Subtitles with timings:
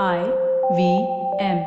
[0.00, 0.20] I
[0.74, 0.92] V
[1.46, 1.58] M.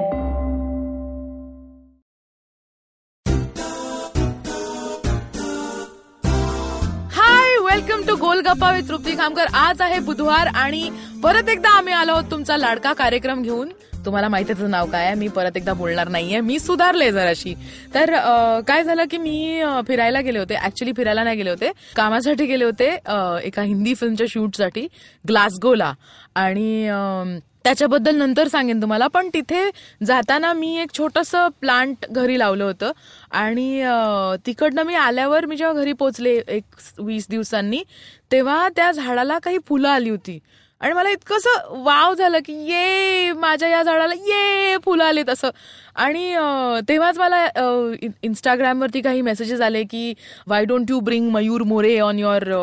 [7.11, 10.89] Hi welcome to Golgappa with Trupti Khamkar आज आहे बुधवार आणि
[11.23, 13.71] परत एकदा आम्ही आलो आहोत तुमचा लाडका कार्यक्रम घेऊन.
[14.05, 15.15] तुम्हाला माहिती त्याचं नाव काय आहे?
[15.15, 16.39] मी परत एकदा बोलणार नाहीये.
[16.41, 17.53] मी सुधारले जराशी.
[17.93, 18.15] तर
[18.67, 20.57] काय झालं की मी फिरायला गेले होते.
[20.65, 21.71] ऍक्च्युली फिरायला नाही गेले होते.
[21.95, 22.93] कामासाठी गेले होते
[23.47, 24.87] एका हिंदी फिल्मच्या शूटसाठी
[25.27, 25.93] ग्लासगोला.
[26.35, 26.87] आणि
[27.65, 29.07] त्याच्याबद्दल नंतर सांगेन तुम्हाला.
[29.13, 29.69] पण तिथे
[30.05, 32.91] जाताना मी एक छोटस प्लांट घरी लावलं होतं.
[33.31, 33.83] आणि
[34.45, 36.63] तिकडनं मी आल्यावर मी जेव्हा घरी पोचले एक
[36.99, 37.83] वीस दिवसांनी
[38.31, 40.39] तेव्हा त्या झाडाला काही फुलं आली होती.
[40.81, 45.49] आणि मला इतकंसं वाव झालं की ये माझ्या या झाडाला ये फुलं आलेत असं.
[45.95, 46.35] आणि
[46.89, 47.45] तेव्हाच मला
[48.23, 50.13] इंस्टाग्रामवरती काही मेसेजेस आले की
[50.47, 52.53] why don't you bring Mayur More on your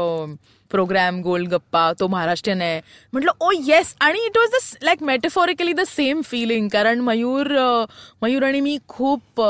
[0.73, 2.81] program Golgappa तो महाराष्ट्रीयन आहे.
[3.13, 7.57] म्हटलं oh, ओ येस आणि it was the like metaphorically the same feeling कारण मयूर
[8.23, 9.43] मयूर आणि मी खूप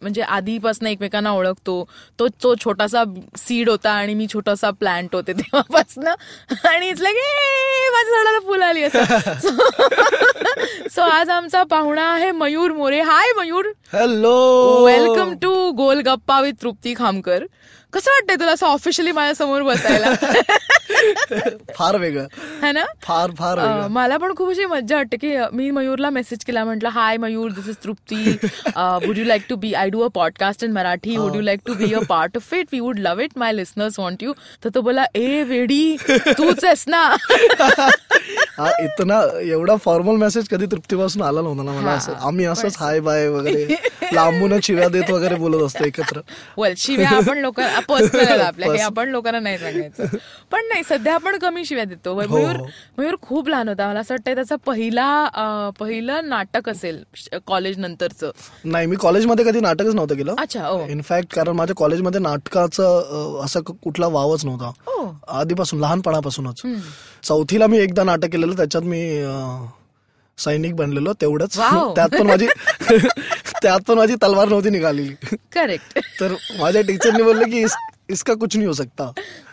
[0.00, 1.88] म्हणजे आधीपासून एकमेकांना ओळखतो.
[2.18, 3.04] तो तो छोटासा
[3.36, 6.08] सीड होता आणि मी छोटासा प्लांट होते तेव्हापासून.
[6.68, 7.16] आणि इट्स लाईक
[7.92, 9.04] माझ्या झाडाला फुलं आली असं.
[10.90, 13.00] सो आज आमचा पाहुणा आहे Mayur More.
[13.00, 13.64] Hi Mayur.
[13.92, 17.44] Hello welcome to Golgappa with Trupti Khamkar.
[17.92, 20.10] कसं वाटतंय तुला असं ऑफिशियली माझ्यासमोर बसायला?
[21.76, 22.26] फार वेगळं.
[22.62, 22.84] है ना?
[23.02, 23.58] फार फार
[23.90, 27.68] मला पण खूप अशी मज्जा वाटते की मी मयूरला मेसेज केला म्हटलं hi Mayur this
[27.68, 28.36] is Trupti.
[29.06, 31.74] Would you like to be I do a podcast in Marathi would you like to
[31.74, 34.32] be a part of it we would love it my listeners want you
[34.64, 37.02] तर तो बोला ए वेडी तूच आहेस ना.
[38.60, 42.12] हा इतना एवढा फॉर्मल मेसेज कधी तृप्तीपासून आला नव्हता ना मला असं.
[42.12, 43.76] आम्ही असंच हाय बाय वगैरे.
[44.12, 46.20] लांबूनच शिव्या देत वगैरे बोलत असतो एकत्र.
[46.58, 48.68] वेल शिव्या आपण लोक पर्सनल आपल्या.
[48.68, 48.90] हे Personal.
[48.90, 50.16] आपण लोकांना नाही सांगायचं.
[50.50, 52.12] पण नाही सध्या आपण कमी शिव्या देतो.
[52.14, 52.66] हो, मयूर हो.
[52.98, 53.88] मयूर खूप लहान होता.
[53.88, 57.02] मला असं वाटतं त्याचा पहिला पहिलं नाटक असेल
[57.46, 58.30] कॉलेज नंतरचं.
[58.64, 60.34] नाही मी कॉलेजमध्ये कधी नाटकच नव्हतं केलं.
[60.38, 64.70] अच्छा इनफॅक्ट कारण माझ्या कॉलेजमध्ये नाटकाचं असं कुठला वावच नव्हता.
[65.28, 66.62] आधीपासून लहानपणापासूनच.
[67.24, 69.24] चौथीला मी एकदा नाटक केलेलं त्याच्यात मी
[70.38, 71.58] सैनिक बनलेलो तेवढंच.
[71.96, 72.46] त्यात पण माझी
[73.62, 75.36] त्यात पण माझी तलवार नव्हती निघालेली.
[75.52, 77.74] करेक्ट तर माझ्या टीचरनी बोलले की इस,
[78.08, 79.10] इसका कुछ नहीं हो सकता.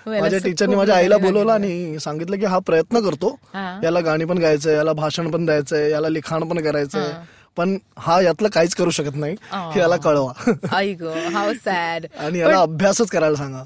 [0.07, 3.39] माझ्या टीचरनी माझ्या आईला बोलवलं आणि सांगितलं की हा प्रयत्न करतो.
[3.83, 7.11] याला गाणी पण गायचंय याला भाषण पण द्यायचंय याला लिखाण पण करायचंय.
[7.57, 9.35] पण हा यातलं काहीच करू शकत नाही.
[9.51, 9.79] हे.
[9.79, 10.33] याला कळवा.
[11.65, 13.63] सॅड आणि याला अभ्यासच करायला सांगा.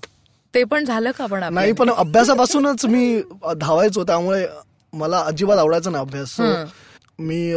[0.53, 1.43] ते पण झालं का पण?
[1.53, 3.21] नाही पण अभ्यासापासूनच मी
[3.57, 4.47] धावायचो त्यामुळे
[4.93, 6.35] मला अजिबात आवडायचा नाही अभ्यास.
[7.19, 7.53] मी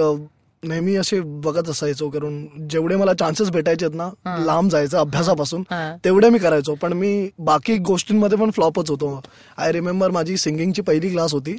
[0.62, 4.08] नेहमी असे बघत असायचो करून जेवढे मला चान्सेस भेटायचे ना
[4.44, 5.62] लांब जायचं अभ्यासापासून.
[6.04, 6.74] तेवढे मी करायचो.
[6.74, 9.20] पण मी बाकी गोष्टींमध्ये पण फ्लॉपच होतो.
[9.58, 11.56] आय रिमेंबर माझी सिंगिंगची पहिली क्लास होती.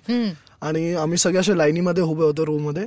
[0.61, 2.83] आणि आम्ही सगळे असे लाईनीमध्ये उभे होतो रूममध्ये.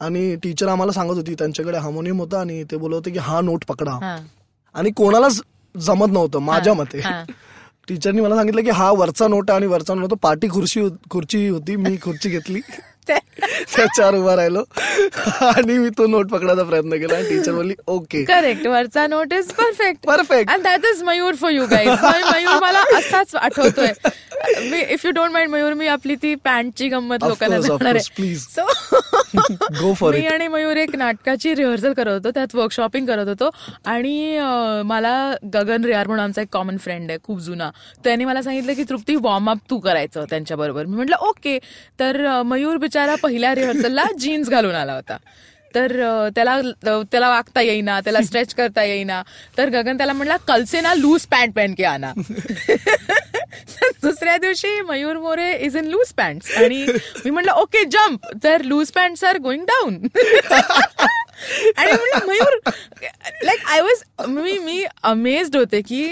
[0.00, 3.64] आणि टीचर आम्हाला सांगत होती त्यांच्याकडे हार्मोनियम होता आणि ते बोलत होते की हा नोट
[3.68, 3.92] पकडा.
[4.74, 5.40] आणि कोणालाच
[5.80, 7.00] जमत नव्हतं माझ्या मते.
[7.88, 11.96] टीचरनी मला सांगितलं की हा वरचा नोट आणि वरचा नोट पाठी खुर्ची खुर्ची होती मी
[12.02, 12.60] खुर्ची घेतली.
[13.08, 14.62] त्याच्यावर उभा राहिलो.
[15.46, 17.14] आणि मी तो नोट पकडायचा प्रयत्न केला.
[17.14, 21.52] आणि टीचर बोलली ओके करेक्ट वरचा note is perfect perfect and that is Mayur for
[21.52, 23.92] you guys Mayur मला असाच आठवतोय.
[24.90, 28.46] If you don't mind Mayur मी आपली ती पॅन्टची गंमत लोकांना सांगणार please.
[28.54, 28.62] So
[29.80, 32.30] go for me आणि मयूर एक नाटकाची रिहर्सल करत होतो.
[32.34, 33.50] त्यात वर्कशॉपिंग करत होतो.
[33.86, 34.38] आणि
[34.86, 35.14] मला
[35.54, 37.70] गगन रियार म्हणून आमचा एक कॉमन फ्रेंड आहे खूप जुना.
[38.04, 40.84] त्याने मला सांगितलं की तृप्ती वॉर्म अप तू करायचं त्यांच्याबरोबर.
[40.84, 41.58] मी म्हटलं ओके
[42.00, 45.16] तर मयूर बिचारा पहिल्या रिहर्सलला जीन्स घालून आला होता.
[45.74, 46.60] तर त्याला
[47.10, 49.22] त्याला वागता येईना त्याला स्ट्रेच करता येईना.
[49.58, 52.12] तर गगन त्याला म्हणला कलसे ना लूज पॅन्ट पॅन्ट के आना.
[54.02, 56.84] दुसऱ्या दिवशी Mayur More is in loose pant आणि
[57.24, 60.06] मी म्हटलं ओके जम्प तर loose pants are going down
[61.78, 62.58] आणि म्हणलं मयूर
[63.44, 66.04] लाईक आय वॉज मी मी अमेज्ड होते की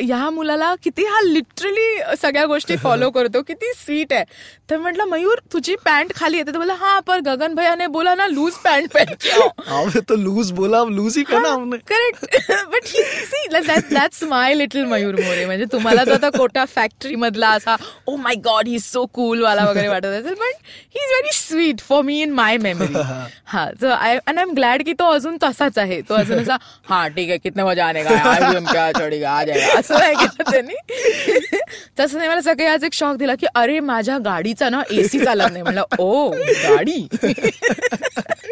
[0.00, 4.24] ह्या मुलाला किती हा लिटरली सगळ्या गोष्टी फॉलो करतो किती स्वीट आहे.
[4.70, 6.52] तर म्हटलं मयूर तुझी पॅन्ट खाली येते.
[6.52, 9.48] तर बोला हा पर गगन भैयाने बोला ना लूज पॅन्ट पहन के आओ."
[9.84, 13.46] अबे तो लूज बोला loose he correct but see
[13.94, 15.44] that's my little Mayur More.
[15.46, 17.76] म्हणजे तुम्हाला तो आता कोटा फॅक्टरी मधला असा
[18.06, 20.34] ओ my god he so cool वाला वगैरे वाटत असेल.
[20.34, 20.52] पण
[20.94, 22.94] he is very sweet for me in my memory
[23.46, 26.00] हा so I and I am glad की तो अजून तसाच आहे.
[26.08, 26.56] तो अजून असा
[26.90, 28.10] हा ठीक आहे कितने मजा आने का?
[29.78, 30.74] असं नाही केलं त्यांनी.
[32.00, 35.50] तसं नाही मला सगळे आज एक शॉक दिला की अरे माझ्या गाडीचा ना एसी चालत
[35.50, 35.62] नाही.
[35.62, 37.06] म्हणलं ओ गाडी?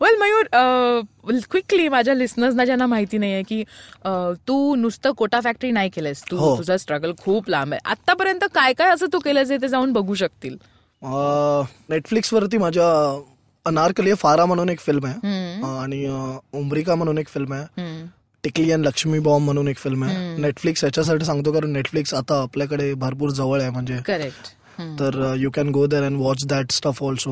[0.00, 0.46] वेल मयूर
[1.50, 3.62] क्विकली माझ्या लिस्नर्सना ज्यांना माहिती नाहीये की
[4.04, 4.10] अ,
[4.48, 6.56] तू नुसतं कोटा फॅक्टरी नाही केलंस तू हो.
[6.58, 7.80] तुझा स्ट्रगल खूप लांब आहे.
[7.92, 10.56] आतापर्यंत काय काय असं तू केलंस हे ते जाऊन बघू शकतील?
[11.90, 12.86] नेटफ्लिक्स वरती माझ्या
[13.66, 15.62] अनारकली फारा म्हणून एक फिल्म आहे.
[15.78, 16.06] आणि
[16.58, 18.06] उमरिका म्हणून एक फिल्म आहे.
[18.44, 20.36] टिकली अँड लक्ष्मी बॉम्ब म्हणून एक फिल्म आहे.
[20.40, 23.98] नेटफ्लिक्स याच्यासाठी सांगतो कारण नेटफ्लिक्स आता आपल्याकडे भरपूर जवळ आहे म्हणजे.
[24.06, 24.56] करेक्ट
[24.98, 27.30] तर uh, you can go there and watch that stuff also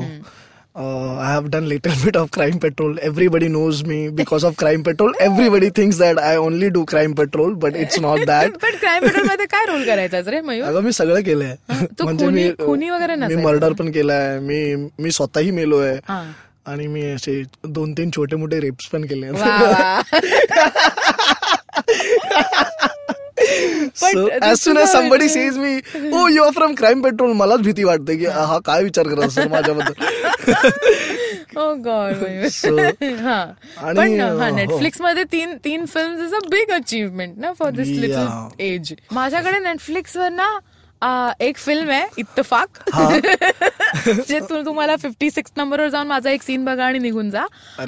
[0.77, 5.13] I have done little bit of crime patrol everybody knows me because of crime patrol
[5.21, 9.45] everybody thinks that I only do crime patrol but it's not that पण crime पेट्रोलमध्ये
[9.45, 10.67] काय role करायचा रे मयूर?
[10.67, 11.55] अगं मी सगळं केलंय.
[11.99, 13.43] तू म्हणजे खुनी- मी खुनी वगैरे मी नसायचं.
[13.43, 14.39] मर्डर पण केलाय.
[14.39, 15.93] मी मी स्वतःही मेलोय.
[15.93, 16.31] हा.
[16.65, 19.29] आणि मी असे दोन तीन छोटे मोठे रेप्स पण केले.
[19.29, 20.01] वा, वा.
[23.37, 25.75] As soon as somebody says me
[26.13, 29.47] oh you are from crime patrol मलाच भीती वाटते की हा काय विचार करत असेल
[29.47, 30.05] माझ्याबद्दल?
[31.57, 32.47] Oh God, Mayur.
[32.55, 32.71] So,
[33.23, 33.37] हा.
[33.77, 34.55] आणि, पण हा हो.
[34.55, 38.25] नेटफ्लिक्समध्ये तीन तीन film is a big achievement ना फॉर दिस लिटल.
[38.59, 40.57] एज माझ्याकडे नेटफ्लिक्स वर ना
[41.01, 42.77] आ, एक फिल्म आहे इत्तफाक.
[44.27, 47.45] जे तू तुम्हाला फिफ्टी सिक्स नंबरवर जाऊन माझा एक सीन बघा आणि निघून जा.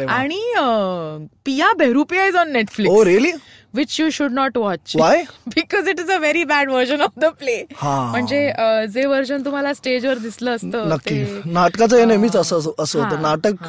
[0.09, 0.41] आणि
[1.45, 2.95] Piya Behrupiya is on Netflix
[3.73, 4.95] which you should not watch
[5.55, 7.63] because it is a very bad version of the play.
[7.73, 8.51] म्हणजे
[8.93, 10.87] जे व्हर्जन तुम्हाला स्टेजवर दिसलं असतं
[11.45, 13.21] नाटकाचं हे नेहमीच असं असं होतं.
[13.21, 13.63] नाटक.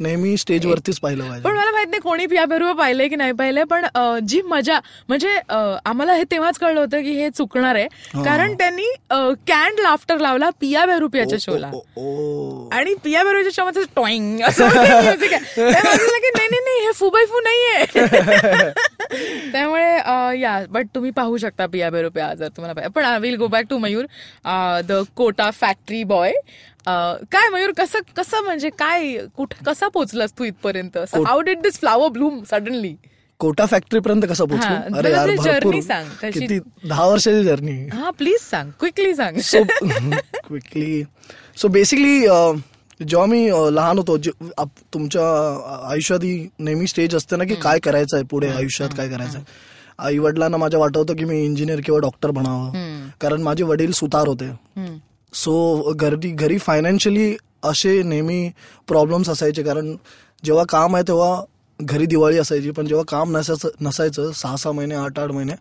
[0.00, 3.64] नेहमी स्टेजवरतीच पाहिलं पण पाहिजे मला माहीत नाही कोणी पिया बेरुवा पाहिलंय की नाही पाहिलंय
[3.64, 3.86] पण
[4.26, 4.78] जी मजा
[5.08, 7.86] म्हणजे आम्हाला हे तेव्हाच कळलं होतं की हे चुकणार आहे.
[8.24, 8.86] कारण त्यांनी
[9.46, 11.70] कॅन्ड लाफ्टर लावला पिया बेरुपियाच्या शोला.
[12.76, 18.70] आणि पिया बेरुच्या शो मध्ये टॉईंग असं की नाही नाही नाही हे फुबाई फू नाहीये.
[19.52, 22.92] त्यामुळे या बट तुम्ही पाहू शकता पिया बेरुपिया जर तुम्हाला पाहिजे.
[22.92, 24.04] पण I will go back to Mayur
[24.88, 26.32] the Kota factory boy
[26.86, 30.98] काय मयूर कसं कसं म्हणजे काय कुठं कसा पोहोचलास तू इथपर्यंत?
[31.26, 32.94] How did this flower bloom suddenly
[33.40, 38.40] Kota factory पर्यंत कसं पोहोचलो अरे यार journey सांग, किती दहा वर्षाची जर्नी हा प्लीज
[38.40, 39.38] सांग क्विकली सांग.
[39.38, 39.62] सो
[40.46, 41.02] क्विकली
[41.60, 42.20] सो बेसिकली
[43.00, 45.24] जेव्हा मी लहान होतो तुमच्या
[45.90, 49.74] आयुष्यात ही नेहमी स्टेज असते ना की काय करायचं आहे पुढे आयुष्यात काय करायचं आहे
[50.06, 53.08] आई वडिलांना माझ्या वाटत होतं की मी इंजिनियर किंवा डॉक्टर बनावं.
[53.20, 54.48] कारण माझे वडील सुतार होते.
[55.32, 58.50] सो घरी घरी फायनान्शियली असे नेहमी
[58.88, 59.62] प्रॉब्लेम्स असायचे.
[59.62, 59.96] कारण
[60.44, 61.42] जेव्हा काम आहे तेव्हा
[61.80, 62.70] घरी दिवाळी असायची.
[62.70, 65.52] पण जेव्हा काम नसायचं नसायचं सहा सहा महिने आठ आठ महिने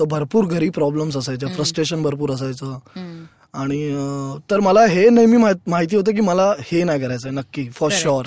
[0.00, 2.78] तर भरपूर घरी प्रॉब्लेम्स असायचे फ्रस्ट्रेशन भरपूर असायचं.
[3.54, 3.78] आणि
[4.50, 8.26] तर मला हे नेहमी माहित- होतं की मला हे नाही करायचं नक्की for sure.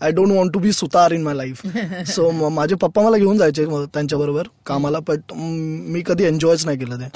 [0.00, 1.66] I don't want to be Sutar in my life
[2.10, 7.00] so माझे पप्पा मला घेऊन जायचे त्यांच्या बरोबर कामाला बट मी कधी एन्जॉयच नाही केलं
[7.00, 7.08] ते.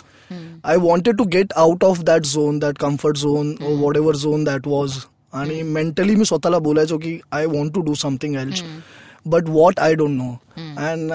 [0.64, 3.54] I wanted to get out of that zone that comfort zone
[3.96, 4.92] whatever zone that was
[5.32, 8.62] आणि मेंटली मी स्वतःला बोलायचो की I want to do something else
[9.26, 10.30] but what I don't know
[10.78, 11.12] and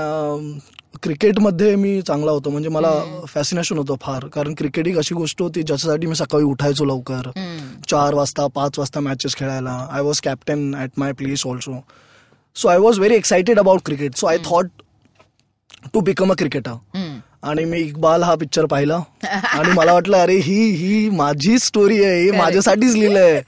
[1.04, 2.50] क्रिकेटमध्ये मी चांगला होतो.
[2.50, 2.92] म्हणजे मला
[3.28, 4.26] फॅसिनेशन होतं फार.
[4.26, 7.30] कारण क्रिकेट एक अशी गोष्ट होती ज्याच्यासाठी मी सकाळी उठायचो लवकर.
[7.90, 9.88] चार वाजता पाच वाजता मॅचेस खेळायला.
[9.92, 11.84] I was captain at my place also
[12.56, 14.68] so I was very excited about cricket so I thought
[15.94, 16.74] to become a cricketer.
[17.44, 19.00] आणि मी इक्बाल हा पिक्चर पाहिला.
[19.24, 22.22] आणि मला वाटलं अरे ही ही माझी स्टोरी आहे.
[22.24, 23.42] ही माझ्यासाठीच लिहिलंय.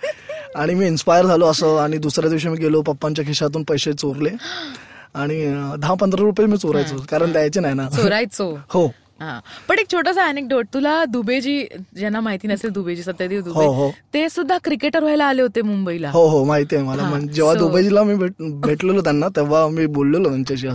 [0.56, 1.78] आणि मी इन्स्पायर झालो असं.
[1.78, 4.30] आणि दुसऱ्या दिवशी मी गेलो पप्पांच्या खिशातून पैसे चोरले.
[5.16, 5.46] आणि
[5.80, 7.90] दहा पंधरा रुपये मी चोरायचो कारण द्यायचे नाही ना.
[7.90, 8.58] चोरायचो.
[8.70, 8.88] हो.
[9.22, 9.40] हा.
[9.70, 11.62] पण एक छोटासा अनेक्डोट तुला दुबेजी
[11.98, 13.88] ज्यांना माहिती नसेल दुबेजी सत्यदेव हो, हो.
[13.88, 16.12] दुबे ते सुद्धा क्रिकेटर व्हायला आले होते मुंबईला.
[16.12, 17.04] हो हो माहिती आहे मला.
[17.04, 20.68] हा, म्हणजे जेव्हा दुबईला मी भेट- भेटलेलो त्यांना तेव्हा मी बोललेलो त्यांच्याशी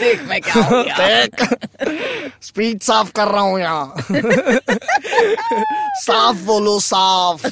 [0.00, 0.82] ये मैं क्या हो.
[2.42, 3.86] स्पीच साफ कर रहा हूँ यहाँ.
[6.02, 7.46] साफ बोलो साफ.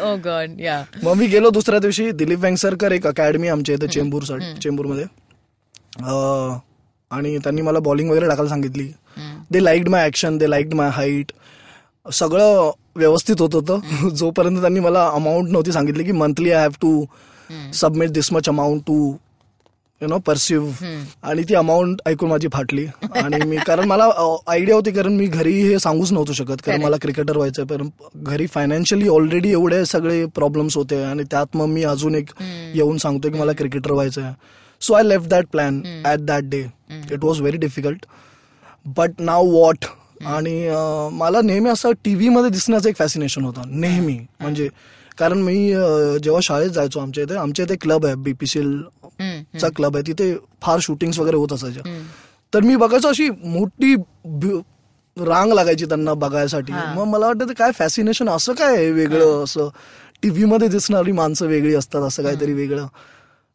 [0.00, 4.22] ओ गॉड या मग मी गेलो दुसऱ्या दिवशी दिलीप वेंगसरकर एक अकॅडमी आमच्या इथे चेंबूर
[4.62, 5.04] चेंबूरमध्ये.
[7.10, 8.86] आणि त्यांनी मला बॉलिंग वगैरे टाकायला सांगितली.
[9.50, 11.32] They like my action they like my height
[12.06, 14.08] सगळं व्यवस्थित होत होतं.
[14.16, 17.04] जोपर्यंत त्यांनी मला अमाऊंट नव्हती सांगितली की monthly I have to
[17.74, 19.12] submit this much amount to
[20.00, 20.84] you know perceive
[21.22, 22.84] आणि ती अमाऊंट ऐकून माझी फाटली.
[23.14, 24.04] आणि मी कारण मला
[24.48, 26.62] आयडिया होती कारण मी घरी हे सांगूच नव्हतो शकत.
[26.66, 27.64] कारण मला क्रिकेटर व्हायचंय.
[27.64, 31.02] पण घरी फायनान्शियली ऑलरेडी एवढे सगळे प्रॉब्लेम्स होते.
[31.04, 32.30] आणि त्यात मग मी अजून एक
[32.74, 33.92] येऊन सांगतोय की मला क्रिकेटर
[34.80, 36.60] व्हायचंय so I left that plan at that day
[37.12, 38.06] it was very difficult
[38.86, 39.84] but now what
[40.26, 43.62] आणि अं, मला नेहमी असं टीव्ही मध्ये दिसण्याचं एक फॅसिनेशन होतं.
[43.66, 44.18] नेहमी.
[44.40, 44.68] म्हणजे
[45.18, 45.68] कारण मी
[46.22, 48.82] जेव्हा शाळेत जायचो आमच्या इथे आमच्या इथे क्लब आहे बीपीसीएल
[49.60, 50.06] चा क्लब आहे.
[50.06, 51.82] तिथे फार शूटिंग्स वगैरे होत असायच्या.
[52.54, 53.94] तर मी बघायचो अशी मोठी
[55.16, 56.72] रांग लागायची त्यांना बघायसाठी.
[56.96, 59.68] मग मला वाटतं काय फॅसिनेशन असं काय वेगळं असं
[60.22, 62.86] टीव्ही मध्ये दिसणारी माणसं वेगळी असतात असं काहीतरी वेगळं.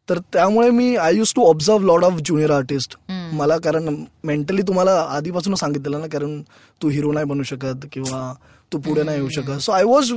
[0.09, 2.95] तर त्यामुळे मी I use to observe lot of junior artist
[3.33, 6.41] मला कारण मेंटली तुम्हाला आधीपासूनच सांगितलेलं ना कारण
[6.81, 8.33] तू हिरो नाही बनू शकत किंवा
[8.73, 9.59] तू पुढे नाही येऊ शकत.
[9.59, 10.11] So I was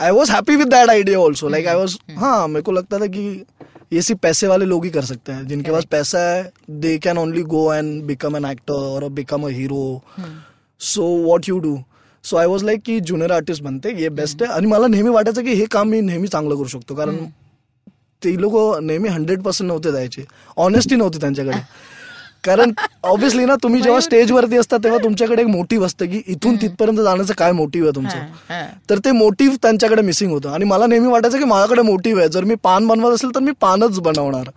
[0.00, 3.06] I was happy with that idea also like I was हाँ मेरे को लगता था
[3.06, 3.44] कि
[3.92, 6.50] ये सिर्फ पैसे वाले लोग ही कर सकते हैं। जिनके पास पैसा है
[6.80, 10.02] they can only go and become an actor और become a hero
[10.80, 11.78] so what you do
[12.24, 15.44] so I was like की ज्युनियर आर्टिस्ट बनते हे बेस्ट आहे आणि मला नेहमी वाटायचं
[15.44, 17.16] की हे काम मी नेहमी चांगलं करू शकतो कारण
[18.24, 20.24] ते लोक नेहमी हंड्रेड पर्सेंट नव्हते द्यायचे.
[20.56, 21.60] ऑनेस्टी नव्हती त्यांच्याकडे.
[22.44, 22.70] कारण
[23.04, 27.34] ऑब्विसली ना तुम्ही जेव्हा स्टेजवरती असता तेव्हा तुमच्याकडे एक मोटिव्ह असतं की इथून तिथपर्यंत जाण्याचं
[27.38, 28.18] काय मोटिव्ह आहे तुमचं.
[28.90, 30.48] तर ते मोटिव्ह त्यांच्याकडे मिसिंग होतं.
[30.50, 32.28] आणि मला नेहमी वाटायचं की माझ्याकडे मोटिव्ह आहे.
[32.28, 34.50] जर मी पान बनवत असेल तर मी पानच बनवणार.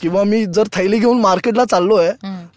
[0.00, 2.10] किंवा मी जर थैली घेऊन मार्केटला चाललोय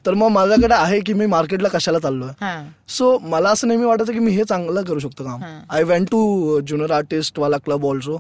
[0.06, 2.30] तर मग माझ्याकडे आहे की मी मार्केटला कशाला चाललोय?
[2.42, 2.64] हा.
[2.88, 5.42] सो मला असं नेहमी वाटायचं की मी हे चांगलं करू शकतो काम.
[5.70, 8.18] I went to junior artist वाला क्लब ऑल्सो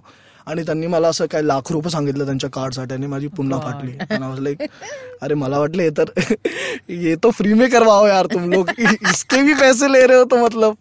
[0.50, 3.92] आणि त्यांनी मला असं काय लाख रुपये सांगितलं त्यांच्या कार्डसाठी आणि माझी पुन्हा फाटली.
[4.44, 4.62] लाईक
[5.22, 6.34] अरे मला वाटलं हे तर
[6.90, 10.38] ये तो फ्री में करवाओ यार तुम लोग इसके भी पैसे ले रहे हो तो
[10.46, 10.76] मतलब.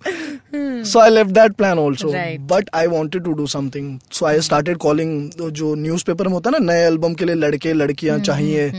[0.85, 2.13] So I left that plan also
[2.51, 6.51] but I wanted to do something so I started calling जो न्यूज़ पेपर में होता
[6.51, 8.73] है ना नए एल्बम के लिए लड़के लड़कियाँ चाहिए।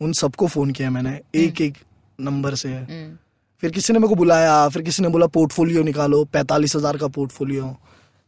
[0.00, 1.74] उन सबको फ़ोन किया मैंने एक एक
[2.18, 2.68] नंबर से।
[3.62, 7.06] फिर किसी ने मेरे को बुलाया फिर किसी ने बोला पोर्टफोलियो निकालो पैंतालीस हज़ार का
[7.10, 7.76] पोर्टफोलियो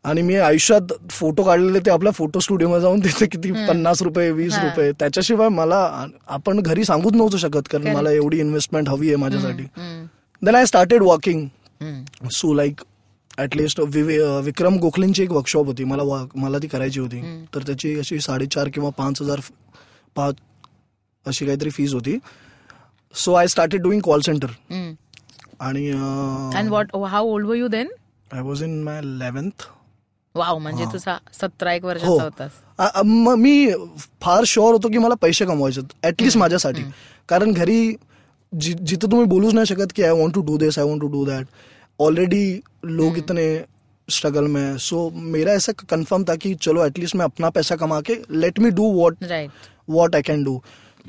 [0.05, 4.59] आणि मी आयुष्यात फोटो काढलेले ते आपल्या फोटो स्टुडिओ जाऊन तिथे किती पन्नास रुपये वीस
[4.59, 4.93] रुपये.
[4.99, 9.65] त्याच्याशिवाय मला आपण घरी सांगूच नव्हतं शकत कारण मला एवढी इन्व्हेस्टमेंट हवी आहे माझ्यासाठी.
[10.43, 11.47] Then I started walking
[12.33, 12.81] so like
[13.39, 13.81] at least
[14.45, 15.85] Vikram गोखलेंची एक वर्कशॉप होती.
[15.85, 16.03] मला
[16.35, 17.21] मला ती करायची होती.
[17.55, 19.41] तर त्याची अशी साडेचार किंवा पाच हजार
[20.17, 20.35] पाच
[21.27, 22.19] अशी काहीतरी फीज होती.
[23.15, 24.49] So I started doing call centre
[25.61, 25.91] आणि
[26.69, 27.89] what how old were you then
[28.33, 29.69] I was in my eleventh
[30.35, 31.89] wow म्हणजे तुझा सतरा एक हो.
[31.89, 32.51] वर्षाचा होतास.
[32.79, 33.75] आ- आ- म-
[34.21, 36.83] फार शुअर होतो की मला पैसे कमवायचे ऍटलिस्ट माझ्यासाठी.
[37.29, 37.95] कारण घरी
[38.55, 41.25] जिथं तुम्ही बोलूच नाही शकत की I want to do this I want to do
[41.25, 41.47] that
[41.99, 43.65] already लोग इतने
[44.11, 44.77] स्ट्रगल में है.
[44.79, 48.71] सो मेरा ऐसा कंफर्म था कि चलो एटलीस्ट मैं अपना पैसा कमा के let me
[48.71, 49.25] do what
[49.89, 50.59] what I can do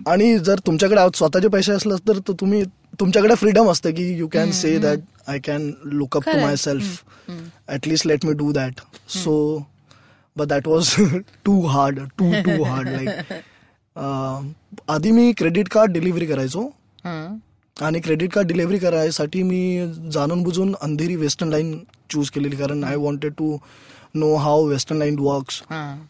[0.08, 2.64] आणि जर तुमच्याकडे स्वतःचे पैसे असले तर तुम्ही
[3.00, 6.40] तुमच्याकडे फ्रीडम असते की you can say that I can look up to.
[6.56, 7.04] Myself
[7.68, 8.82] at least let me do that
[9.14, 9.36] so
[10.36, 10.94] but that was
[11.46, 13.34] too hard too too hard like
[14.90, 16.70] आधी मी क्रेडिट कार्ड डिलिव्हरी करायचो.
[17.78, 21.78] आणि क्रेडिट कार्ड डिलिव्हरी करायसाठी मी जाणून बुजून Andheri western line
[22.12, 23.58] choose केलेली कारण I wanted to
[24.16, 25.62] know how western line works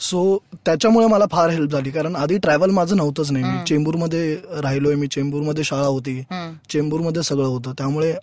[0.02, 0.22] so
[0.66, 5.08] त्याच्यामुळे मला फार हेल्प झाली कारण आधी ट्रॅव्हल माझं नव्हतंच नाही मी चेंबूरमध्ये राहिलोय मी
[5.08, 6.22] चेंबूरमध्ये शाळा होती.
[6.70, 7.74] चेंबूरमध्ये सगळं होतं.
[7.78, 8.14] त्यामुळे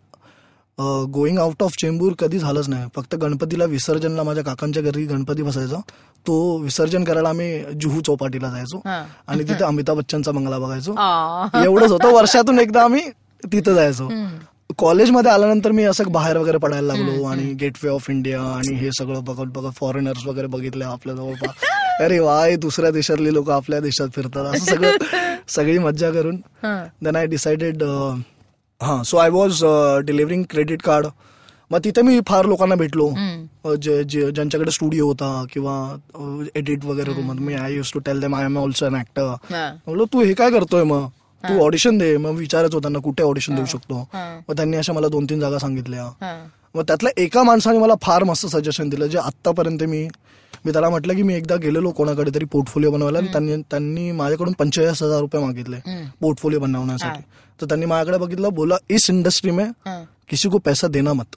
[0.78, 2.84] गोईंग आउट ऑफ चेंबूर कधी झालंच नाही.
[2.96, 5.76] फक्त गणपतीला विसर्जनला माझ्या काकांच्या घरी गणपती बसायचा.
[6.26, 8.80] तो विसर्जन करायला आम्ही जुहू चौपाटीला जायचो.
[9.28, 10.92] आणि तिथे अमिताभ बच्चनचा बंगला बघायचो.
[11.64, 12.12] एवढंच होतं.
[12.12, 13.00] वर्षातून एकदा आम्ही
[13.52, 14.08] तिथं जायचो.
[14.78, 19.24] कॉलेजमध्ये आल्यानंतर मी असं बाहेर वगैरे पडायला लागलो आणि गेटवे ऑफ इंडिया आणि हे सगळं
[19.24, 24.08] बघत बघत फॉरेनर्स वगैरे बघितले आपल्या जवळपास अरे वा हे दुसऱ्या देशातले लोक आपल्या देशात
[24.16, 24.44] फिरतात.
[24.46, 24.96] असं सगळं
[25.48, 26.36] सगळी मज्जा करून
[27.02, 27.82] देन आय डिसाइडेड
[28.80, 29.60] हां so I was
[30.06, 31.06] delivering credit card
[31.70, 33.08] मग तिथे मी फार लोकांना भेटलो.
[33.76, 35.74] जे ज्यांच्याकडे स्टुडिओ होता किंवा
[36.56, 40.04] एडिट वगैरे room me I use to tell them I am also an actor म्हणलो
[40.12, 41.06] तू हे काय करतोय मग?
[41.44, 42.16] तू ऑडिशन दे.
[42.16, 43.98] मग विचारायचं त्यांना कुठे ऑडिशन देऊ शकतो?
[44.48, 46.08] मग त्यांनी अशा मला दोन तीन जागा सांगितल्या.
[46.74, 50.06] मग त्यातल्या एका माणसाने मला फार मस्त सजेशन दिलं जे आतापर्यंत मी
[50.66, 55.02] मी त्याला म्हटलं की मी एकदा गेलेलो कोणाकडे तरी पोर्टफोलिओ बनवायला त्यांनी त्यांनी माझ्याकडून पंचेचाळीस
[55.02, 55.76] हजार रुपये मागितले
[56.20, 57.22] पोर्टफोलिओ बनवण्यासाठी.
[57.60, 59.70] तर त्यांनी माझ्याकडे बघितलं बोला इस इंडस्ट्री में
[60.28, 61.36] किसी को पैसा देना मत.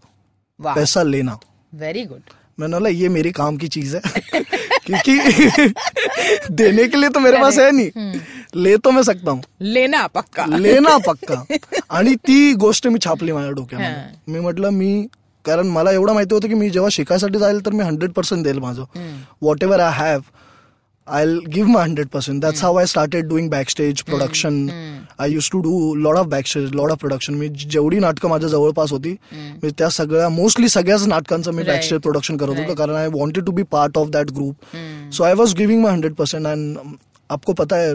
[0.59, 1.35] पैसा लेना.
[1.73, 2.19] व्हेरी गुड
[2.59, 4.01] मैंने बोला ये मेरी काम की चीज है.
[4.85, 5.17] क्योंकि
[6.51, 8.19] देने के लिए तो मेरे पास है नहीं।
[8.55, 11.43] ले तो मैं सकता हूँ। लेना पक्का। लेना पक्का।
[11.89, 14.33] आणि ती गोष्ट मी छापली माझ्या डोक्यामध्ये.
[14.33, 15.07] मी म्हटलं मी
[15.49, 18.59] कारण मला एवढं माहिती होतं की मी जेव्हा शिकायसाठी जाईल तर मी हंड्रेड पर्सेंट देईल
[18.59, 18.83] माझं.
[19.63, 20.21] Whatever I have
[21.07, 24.67] I give my hundred percent that's how I started doing backstage production
[25.19, 28.91] I use to do lot of backstage lot of production मी जेवढी नाटकं माझ्या जवळपास
[28.91, 29.15] होती
[29.63, 33.45] मी त्या सगळ्या मोस्टली सगळ्याच नाटकांचं मी बॅक स्टेज प्रोडक्शन करत होतो कारण I wanted
[33.45, 34.75] to be part of that group
[35.13, 36.77] so I was giving my hundred percent and
[37.29, 37.93] आपको पता है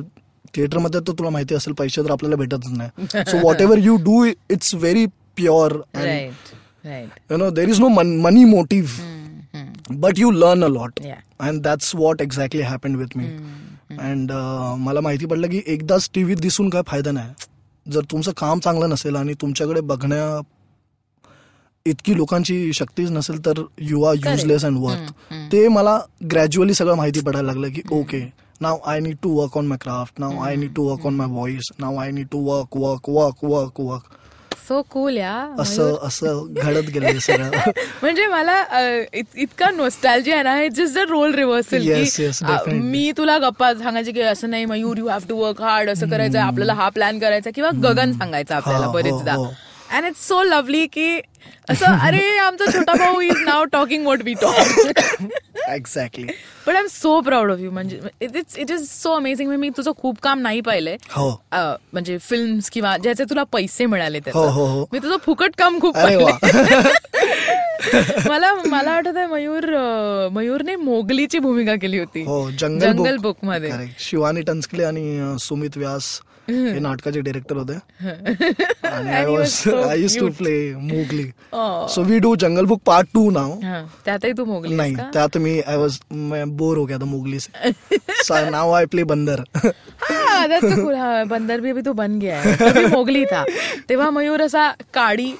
[0.57, 3.07] थिएटरमध्ये तर तुला माहिती असेल पैसे तर आपल्याला भेटतच नाही.
[3.27, 5.07] So whatever you do it's very
[5.37, 5.73] pure
[7.31, 8.97] you know there is no mon- money motive.
[10.03, 11.01] But you learn a lot.
[11.41, 13.27] And that's what exactly happened with me.
[14.09, 17.33] And uh, मला माहिती पडलं की एकदाच टीव्हीत दिसून काय फायदा नाही.
[17.87, 20.41] जर तुमचं काम चांगलं नसेल आणि तुमच्याकडे बघण्या
[21.87, 25.13] इतकी लोकांची शक्तीच नसेल तर you are useless and worth
[25.53, 25.99] ते मला
[26.33, 28.21] ग्रॅज्युअली सगळं माहिती पडायला लागलं की okay
[28.61, 31.29] now I need to work on my craft now I need to work on my
[31.31, 34.17] voice now I need to work work work work work
[34.69, 37.51] so cool yeah असं असं घडत गेलं सगळं.
[38.03, 38.65] म्हणजे मला
[39.35, 42.81] इतका नोस्टॅल्जिया आहे ना just the role reversal Yes, yes, definitely.
[42.81, 46.39] मी तुला गप्पा सांगायचे की असं नाही Mayur you have to work hard असं करायचं
[46.39, 49.35] आपल्याला हा प्लॅन करायचा किंवा गगन सांगायचं आपल्याला हो, बरेचदा.
[49.35, 49.47] हो.
[49.93, 51.21] अँड इट्स सो लवली की
[51.71, 54.55] असं अरे आमचा छोटा भाऊ is now talking what we talk
[55.69, 56.27] exactly
[56.67, 59.91] पण I am so proud of you म्हणजे it's it is so amazing मी तुझं
[59.99, 60.97] खूप काम नाही पाहिलंय.
[61.11, 61.43] हो.
[61.53, 64.39] म्हणजे फिल्म किंवा ज्याचे तुला पैसे मिळाले त्याचं.
[64.39, 64.89] हो, हो.
[64.93, 65.97] मी तुझं फुकट काम खूप.
[68.29, 69.65] मला मला आठवत आहे मयूर
[70.33, 72.49] मयूरने मोगलीची भूमिका केली होती.
[72.59, 73.73] जंगल बुकमध्ये.
[73.99, 76.21] शिवानी टंचकले आणि सुमित व्यास.
[76.49, 77.75] हे नाटकाचे डिरेक्टर होते.
[78.87, 79.25] आणि I
[79.89, 80.29] I use to.
[80.39, 81.25] Play Mowgli.
[81.95, 85.61] So we do jungle book part two now हा, त्यातही तू मोगली नहीं त्यात मी
[85.61, 88.51] आय वॉज बोर हो गया था मोगली से.
[88.51, 89.43] नाउ आई प्ले बंदर
[90.03, 92.87] हा बंदर भी अभी तो बन गया है.
[92.89, 93.45] मोगली था.
[93.89, 95.31] तेव्हा मयूर असा काडी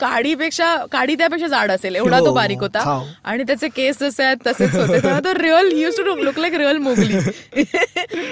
[0.00, 1.96] काडीपेक्षा काडी त्यापेक्षा जाड असेल.
[1.96, 3.02] एवढा तो हो, बारीक होता.
[3.24, 4.98] आणि त्याचे केस जसे आहेत तसेच होते.
[5.02, 7.18] तेव्हा तो real use to look like real Mowgli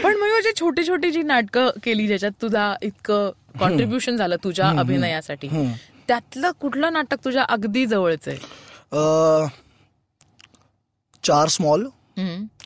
[0.02, 5.48] पण मयूर जी छोटी छोटी जी नाटकं केली ज्याच्यात तुझा इतकं कॉन्ट्रीब्युशन झालं तुझ्या अभिनयासाठी.
[6.08, 8.38] त्यातलं कुठलं नाटक तुझ्या अगदी जवळचं आहे?
[11.24, 11.86] चार स्मॉल.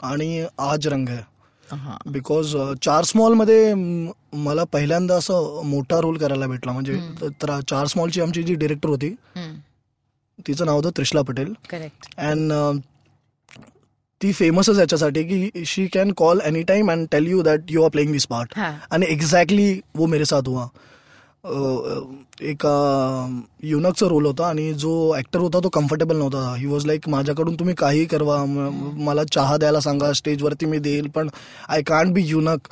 [0.02, 1.20] आणि आज रंग है.
[2.06, 3.74] बिकॉज चार स्मॉलमध्ये
[4.34, 6.72] मला पहिल्यांदा असं मोठा रोल करायला भेटला.
[6.72, 6.98] म्हणजे
[7.42, 9.14] तर चार स्मॉलची आमची जी डिरेक्टर होती.
[10.38, 11.52] तिचं नाव होतं त्रिशला पटेल.
[11.70, 12.52] करेक्ट अँड
[14.20, 17.88] ती फेमसच याच्यासाठी की she can call any time and tell you that you are
[17.90, 20.66] playing this part आणि एक्झॅक्टली वो मेरे साथ हुआ.
[22.42, 22.70] एका
[23.62, 26.54] युनकचा रोल होता आणि जो ऍक्टर होता तो कम्फर्टेबल नव्हता.
[26.58, 28.44] ही वॉज लाईक माझ्याकडून तुम्ही काही करवा.
[28.46, 30.12] मला चहा द्यायला सांगा.
[30.12, 31.28] स्टेजवरती मी देईल पण
[31.68, 32.68] आय कांट बी युनक.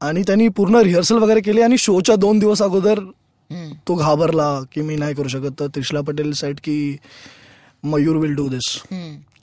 [0.00, 3.00] आणि त्यांनी पूर्ण रिहर्सल वगैरे केली आणि शोच्या दोन दिवस अगोदर.
[3.88, 5.60] तो घाबरला की मी नाही करू शकत.
[5.60, 6.96] तर त्रिशला पटेल साईड की
[7.84, 8.76] Mayur will do this.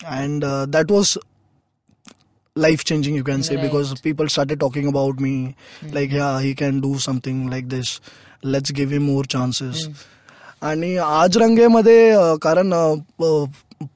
[0.03, 1.17] And uh, that was
[2.55, 3.63] life changing you can say Right.
[3.65, 5.55] because people started talking about me
[5.93, 7.99] like yeah he can do something like this
[8.43, 9.87] let's give him more chances
[10.61, 12.73] आणि आज रंगेमध्ये कारण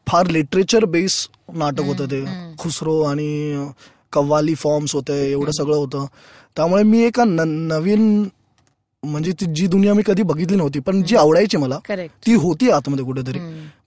[0.08, 2.24] फार literature base नाटक होतं ते
[2.60, 3.28] खुसरो आणि
[4.14, 6.06] qawwali forms होते एवढं सगळं होतं
[6.58, 8.04] त्यामुळे मी एका नवीन
[9.04, 11.78] म्हणजे ती जी दुनिया मी कधी बघितली नव्हती पण जी आवडायची मला
[12.26, 13.40] ती होती आतमध्ये कुठेतरी.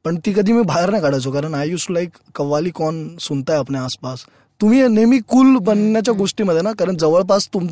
[0.05, 3.79] पण ती कधी मी बाहेर नाही काढायचो कारण आय युज लाईक कव्वाली कॉन सुनताय अपने
[3.79, 4.25] आसपास.
[4.61, 7.67] तुम्ही नेहमी कूल बनण्याच्या गोष्टीमध्ये ना कारण जवळपास तुम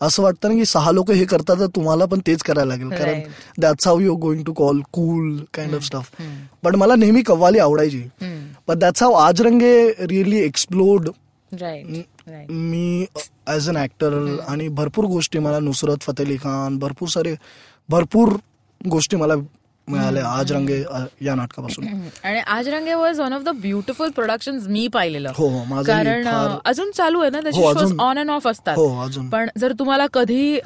[0.00, 2.88] असं वाटतं ना की सहा लोक हे करतात तर तुम्हाला पण तेच करायला लागेल.
[2.90, 3.20] कारण.
[3.60, 6.22] That's how you going to call cool kind of stuff
[6.62, 8.02] पण मला नेहमी कव्वाली आवडायची.
[8.66, 11.08] पण that's how Aaj Range really explored
[12.26, 13.06] me
[13.48, 14.14] as an actor
[14.48, 17.34] आणि भरपूर गोष्टी मला नुसरत फतेह अली खान भरपूर सारे
[17.88, 18.32] भरपूर
[18.80, 19.34] गोष्टी मला
[19.88, 21.84] मिळाल्या आज रंगे अ, या नाटकापासून.
[22.24, 25.32] आणि Aaj Range was one of the beautiful production मी पाहिलेलं.
[25.36, 26.28] हो, हो, कारण
[26.64, 28.76] अजून चालू आहे ना त्याचे शोज ऑन अँड ऑफ असतात.
[28.76, 28.88] हो
[29.32, 30.58] पण जर तुम्हाला कधी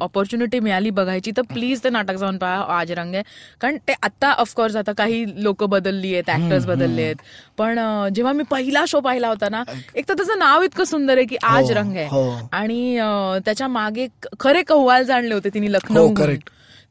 [0.00, 3.22] ऑपॉर्च्युनिटी मिळाली बघायची तर प्लीज ते नाटक जाऊन पहा आज रंग आहे
[3.60, 7.16] कारण ते आता ऑफकोर्स आता काही लोक बदलली आहेत ऍक्टर्स बदलले आहेत.
[7.58, 7.78] पण
[8.14, 9.62] जेव्हा मी पहिला शो पाहिला होता ना
[9.94, 12.06] एक तर त्याचं नाव इतकं सुंदर आहे की आज हो, रंग आहे.
[12.52, 12.98] आणि
[13.44, 14.06] त्याच्यामागे
[14.40, 16.06] खरे कव्वाल जाणले होते तिने लखनौ.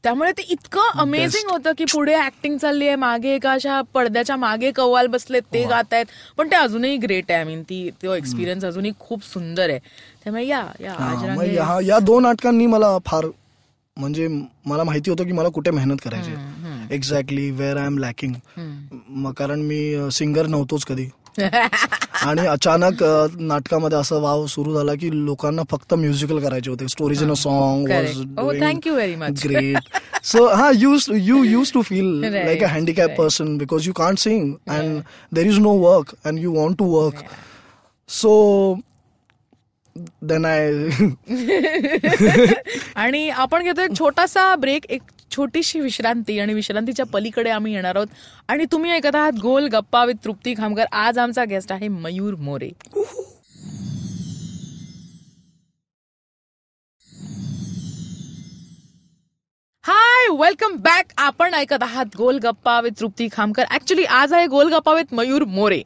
[0.06, 4.72] त्यामुळे ते इतकं अमेझिंग होतं की पुढे ऍक्टिंग चालली आहे मागे एका अशा पडद्याच्या मागे
[4.72, 6.06] कव्वाल बसलेत ते गात आहेत
[6.38, 7.40] पण ते अजूनही ग्रेट आहे.
[7.40, 9.80] आय मीन ती तो एक्सपिरियन्स अजूनही खूप सुंदर आहे.
[10.24, 13.26] त्यामुळे या या या दोन नाटकांनी मला फार
[13.98, 14.28] म्हणजे
[14.66, 16.32] मला माहिती होतं की मला कुठे मेहनत करायची
[16.96, 18.34] exactly where I am lacking
[19.10, 21.08] मग कारण मी सिंगर नव्हतोच कधी.
[21.40, 23.04] आणि अचानक
[23.40, 26.88] नाटकामध्ये असं वाव सुरू झाला की लोकांना फक्त म्युझिकल करायचे होते.
[26.88, 27.92] Stories in a song
[28.86, 29.44] you very much.
[29.44, 33.16] Great so हा use you use to feel like a handicap.
[33.18, 35.00] Person because you can't sing and
[35.36, 37.24] there is no work and you want to work
[38.10, 38.34] so
[40.24, 40.72] then I
[42.96, 45.02] आणि आपण घेतो एक छोटासा break एक
[45.38, 48.08] छोटीशी विश्रांती आणि विश्रांतीच्या पलीकडे आम्ही येणार आहोत.
[48.48, 52.70] आणि तुम्ही ऐकत आहात गोल गप्पा विथ तृप्ती खामकर आज आमचा गेस्ट आहे Mayur More.
[59.88, 63.66] Hi welcome back आपण ऐकत आहात गोल गप्पा विथ तृप्ती खामकर.
[63.74, 65.82] ऍक्च्युली आज आहे गोल गप्पा विथ मयूर मोरे.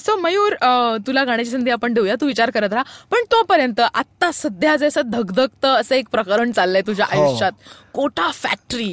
[0.00, 2.14] सो मयूर अं, तुला गाण्याची संधी आपण देऊया.
[2.20, 2.82] तू विचार करत राहा.
[3.10, 7.22] पण तोपर्यंत आता सध्या जसं धगधगतं असं एक प्रकरण चाललंय तुझ्या हो.
[7.22, 7.52] आयुष्यात.
[7.94, 8.92] Kota factory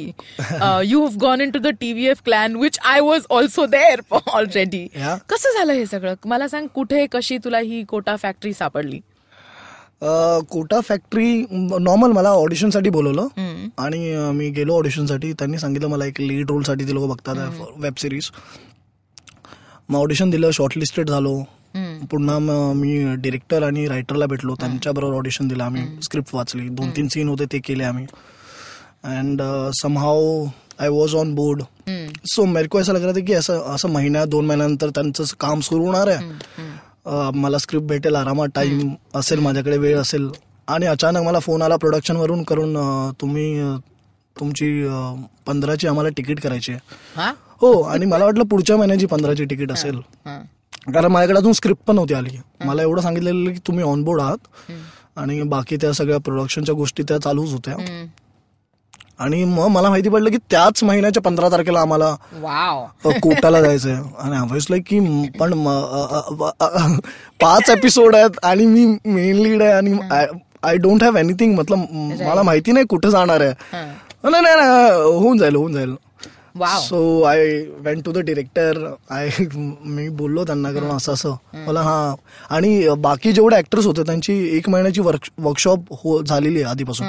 [0.84, 4.86] you have gone into the TVF clan which I was also there already.
[5.28, 6.14] कसं झालं हे सगळं?
[6.24, 9.00] मला सांग कुठे कशी तुला ही कोटा फॅक्टरी सापडली?
[10.50, 13.26] कोटा फॅक्टरी नॉर्मल मला ऑडिशनसाठी बोलवलं.
[13.78, 18.30] आणि मी गेलो ऑडिशनसाठी त्यांनी सांगितलं मला एक लीड रोलसाठी ते लोक बघतात वेब सिरीज
[19.88, 21.38] मग ऑडिशन दिलं शॉर्टलिस्टेड झालो.
[22.10, 22.38] पुन्हा
[22.74, 24.54] मी डिरेक्टर आणि रायटरला भेटलो.
[24.60, 25.82] त्यांच्याबरोबर ऑडिशन दिलं आम्ही.
[26.02, 26.68] स्क्रिप्ट वाचली.
[26.68, 28.04] दोन तीन सीन होते ते केले आम्ही.
[29.04, 29.42] And
[29.80, 30.44] somehow
[30.80, 31.62] I was on board.
[32.26, 35.60] So मेरे को ऐसा लग रहा था की असं असं महिन्या दोन महिन्यानंतर त्यांचं काम
[35.60, 36.32] सुरू होणार आहे.
[37.34, 40.30] मला स्क्रिप्ट भेटेल आरामात टाइम असेल माझ्याकडे वेळ असेल.
[40.68, 42.76] आणि अचानक मला फोन आला प्रोडक्शन वरून करून
[43.20, 43.62] तुम्ही
[44.40, 44.88] तुमची
[45.46, 46.80] पंधराची आम्हाला तिकीट करायची आहे.
[47.16, 47.32] हा?
[47.82, 50.00] आणि मला वाटलं पुढच्या महिन्याची पंधराची तिकीट असेल.
[50.94, 52.30] कारण माझ्याकडे अजून स्क्रिप्ट पण नव्हती आली.
[52.64, 54.38] मला एवढं सांगितलेलं की तुम्ही ऑनबोर्ड आहात.
[55.16, 57.74] आणि बाकी त्या सगळ्या प्रोडक्शनच्या गोष्टी त्या चालूच होत्या.
[59.20, 62.14] आणि मग मला माहिती पडलं की त्याच महिन्याच्या पंधरा तारखेला आम्हाला
[63.22, 63.94] कोटाला जायचंय.
[64.18, 65.00] आणि लाईक की
[65.40, 65.52] पण
[67.40, 69.98] पाच एपिसोड आहेत आणि मी मेन लीड आहे आणि
[70.62, 71.78] आय डोंट हॅव एनिथिंग मतलब
[72.22, 73.52] मला माहिती नाही कुठं जाणार आहे.
[74.24, 75.94] नाही नाही होऊन जाईल होऊन जाईल.
[76.54, 76.80] Wow.
[76.80, 77.44] So I
[77.78, 78.78] went to the director
[79.10, 81.34] I मी बोललो त्यांना करून असं असं.
[81.66, 82.14] मला हा.
[82.50, 87.06] आणि बाकी जेवढे ऍक्टर्स होते त्यांची एक महिन्याची वर्कशॉप हो झालेली आहे आधीपासून.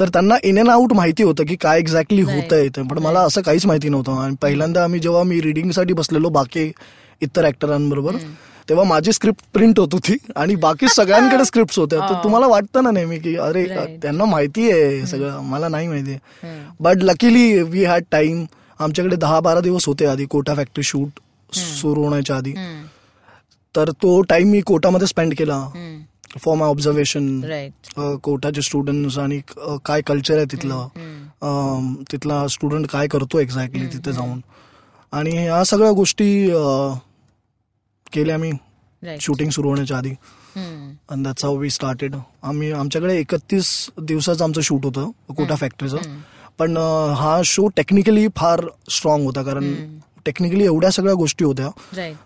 [0.00, 2.82] तर त्यांना इन अँड आउट माहिती होतं की काय एक्झॅक्टली होत आहे ते.
[2.82, 4.18] पण मला असं काहीच माहिती नव्हतं.
[4.20, 6.70] आणि पहिल्यांदा आम्ही जेव्हा मी रिडिंगसाठी बसलेलो बाकी
[7.22, 8.16] इतर ऍक्टरांबरोबर
[8.68, 11.98] तेव्हा माझी स्क्रिप्ट प्रिंट होत होती आणि बाकी सगळ्यांकडे स्क्रिप्ट होत्या.
[12.00, 13.64] तर तुम्हाला वाटतं ना नेहमी की अरे
[14.02, 15.40] त्यांना माहिती आहे सगळं.
[15.42, 16.16] मला नाही माहिती
[16.80, 18.44] but luckily we had time
[18.80, 21.20] आमच्याकडे दहा बारा दिवस होते आधी कोटा फॅक्टरी शूट
[21.52, 22.52] सुरू होण्याच्या आधी.
[23.74, 25.56] तर तो टाइम मी कोटामध्ये स्पेंड केला.
[26.30, 27.40] फॉर माय ऑब्झर्वेशन
[28.22, 29.40] कोटाचे स्टुडंट्स आणि
[29.84, 34.40] काय कल्चर आहे तिथलं तिथला स्टुडंट काय करतो एक्झॅक्टली तिथे जाऊन.
[35.12, 36.30] आणि ह्या सगळ्या गोष्टी
[38.12, 38.50] केल्या मी
[39.20, 40.10] शूटिंग सुरू होण्याच्या आधी.
[40.56, 43.68] आणि दॅट्स हाऊ वी स्टार्टेड आम्ही आमच्याकडे एकतीस
[44.00, 46.18] दिवसाचं आमचं शूट होतं कोटा फॅक्टरीचं
[46.58, 46.76] पण
[47.16, 49.72] हा शो टेक्निकली फार स्ट्रॉंग होता कारण
[50.26, 51.68] टेक्निकली एवढ्या सगळ्या गोष्टी होत्या.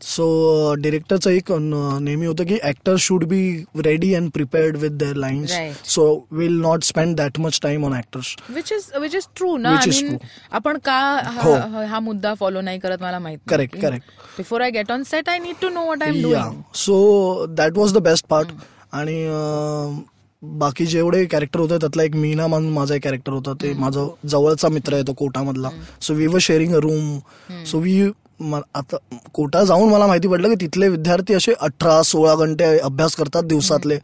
[0.02, 5.14] सो डिरेक्टरचं एक न- नेहमी होतं की actor should be ready and prepared with their
[5.14, 5.52] lines.
[5.84, 9.74] So will not spend that much time on actors which is which is true ना
[9.74, 10.26] Which I is mean, true.
[10.52, 10.98] आपण का
[11.44, 11.54] हो.
[11.86, 14.02] हा- मुद्दा फॉलो नाही करत मला माहीत Correct, correct.
[14.38, 16.12] Before I get on set I need to know what I
[16.74, 18.48] so that was the best part
[18.92, 19.98] आणि अं,
[20.58, 23.52] बाकी जेवढे कॅरेक्टर होते त्यातला एक मीना म्हणून माझा एक कॅरेक्टर होता.
[23.52, 25.70] ते माझा जवळचा मित्र आहे तो कोटामधला.
[26.00, 27.18] So we were sharing a room
[27.66, 28.00] so we
[28.74, 28.96] आता
[29.34, 33.98] कोटा जाऊन मला माहिती पडलं की तिथले विद्यार्थी असे अठरा सोळा घंटे अभ्यास करतात दिवसातले.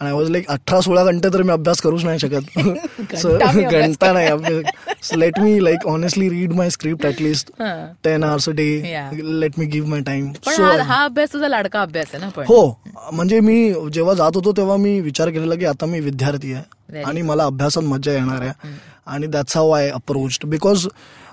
[0.00, 2.58] आणि आय वॉज लाईक अठरा सोळा घंटे तर मी अभ्यास करूच नाही शकत.
[3.16, 5.10] सो घंटा अभ्यास नाही अभ्यास.
[5.16, 7.50] Let me like honestly read my script at least
[8.04, 8.68] ten hours a day.
[9.40, 10.32] Let me give my time
[10.82, 12.80] हा अभ्यास तुझा लाडका अभ्यास आहे ना हो.
[13.12, 17.02] म्हणजे मी जेव्हा जात होतो तेव्हा मी विचार केलेला की आता मी विद्यार्थी आहे.
[17.02, 18.52] आणि मला अभ्यासात मजा येणार आहे.
[19.06, 20.86] आणि that's how I approach because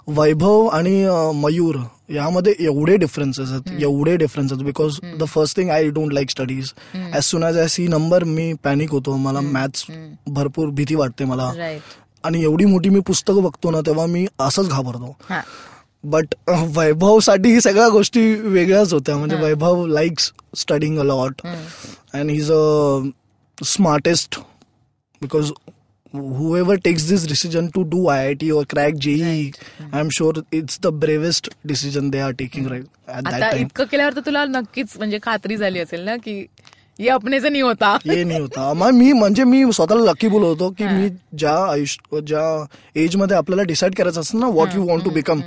[0.08, 1.76] Vaibhav आणि मयूर
[2.14, 7.24] यामध्ये एवढे डिफरन्सेस आहेत एवढे differences because the first thing I don't like studies as
[7.24, 9.16] soon as I see number me panic होतो.
[9.18, 9.86] मला मॅथ्स
[10.28, 11.52] भरपूर भीती वाटते मला.
[12.24, 15.16] आणि एवढी मोठी मी पुस्तकं बघतो ना तेव्हा मी असंच घाबरतो.
[15.30, 15.42] हा.
[16.04, 16.36] बट
[16.76, 19.18] वैभवसाठी सगळ्या गोष्टी वेगळ्याच होत्या.
[19.18, 22.64] म्हणजे Vaibhav likes studying a lot and is a
[23.58, 24.40] smartest
[25.22, 25.52] because
[26.14, 29.54] whoever takes this decision to do IIT or crack JEE,
[29.92, 33.62] I'm sure it's the bravest decision they are taking right at that time.
[33.62, 36.36] इतकं केल्यावर तर तुला नक्कीच म्हणजे खात्री झाली असेल ना की
[37.00, 37.98] ये अपने से नहीं होता.
[38.06, 38.74] हे नाही होता.
[38.74, 42.44] मी म्हणजे मी स्वतःला लकी बोलवतो की मी ज्या आयुष्य ज्या
[43.04, 45.42] एजमध्ये आपल्याला डिसाईड करायचं असतं ना what you want to become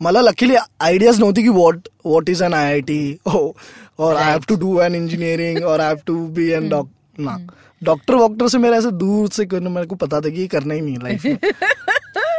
[0.00, 4.40] मला लकीली आयडियाज नव्हती की what what is an I I T और I have
[4.48, 7.36] to do an engineering और I have to be an doctor ना.
[7.84, 10.74] डॉक्टर वॉक्टर से मेरे ऐसे दूर से करना मेरे को पता था कि ये करना
[10.74, 11.36] ही नहीं है लाइफ में।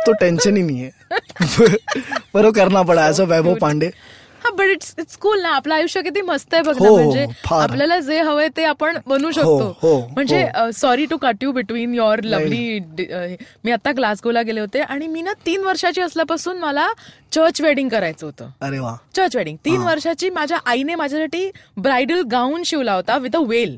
[0.06, 0.91] तो टेंशन ही नहीं है।
[2.34, 3.91] पर वो करना पड़ा अ वैभव पांडे।
[4.43, 7.25] हा बट इट्स इट्स कूल ना आपलं आयुष्य किती मस्त आहे बघ ना हो, म्हणजे
[7.45, 7.62] फार.
[7.62, 9.77] आपल्याला जे हवंय ते आपण बनवू हो, शकतो.
[9.82, 12.79] हो, म्हणजे sorry to cut you between your lovely
[13.65, 16.88] मी आता ग्लासगोला गेले होते आणि मी ना तीन वर्षाची असल्यापासून मला
[17.32, 18.49] चर्च वेडिंग करायचं होतं.
[18.62, 18.95] अरे वा.
[19.15, 23.77] चर्च वेडिंग तीन वर्षाची माझ्या आईने माझ्यासाठी ब्रायडल गाऊन शिवला होता विथ अ वेल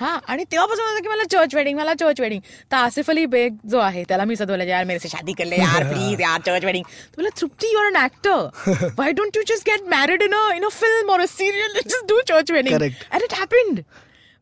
[0.00, 2.40] हा आणि तेव्हापासून होतं की मला चर्च वेडिंग मला चर्च वेडिंग
[2.72, 5.56] तर आसिफ अली बेग जो आहे त्याला मी सदवला यार मेरे से शादी कर ले
[5.56, 9.68] यार प्लीज यार चर्च वेडिंग तो बोला Trupti your an actor why don't you just
[9.68, 12.90] get married in a in a film और a serial just do church wedding.
[13.12, 13.80] And it happened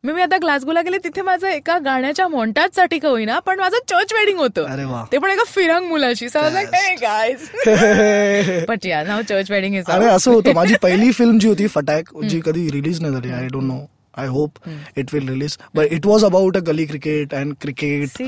[0.05, 4.13] मी मी आता ग्लासगोला गेले तिथे माझं एका गाण्याच्या मोंटाजसाठी का होईना पण माझं चर्च
[4.13, 4.65] वेडिंग होतं.
[4.65, 5.05] अरे वा.
[5.13, 6.29] ते पण एका फिरंग मुलाशी.
[6.29, 6.55] चर्च
[9.51, 10.55] वेडिंग असं होतं.
[10.55, 14.27] माझी पहिली फिल्म जी होती फटाक जी कधी रिलीज नाही झाली I don't know I
[14.29, 14.59] hope
[14.99, 18.23] it will release but it was about a gully cricket and cricket?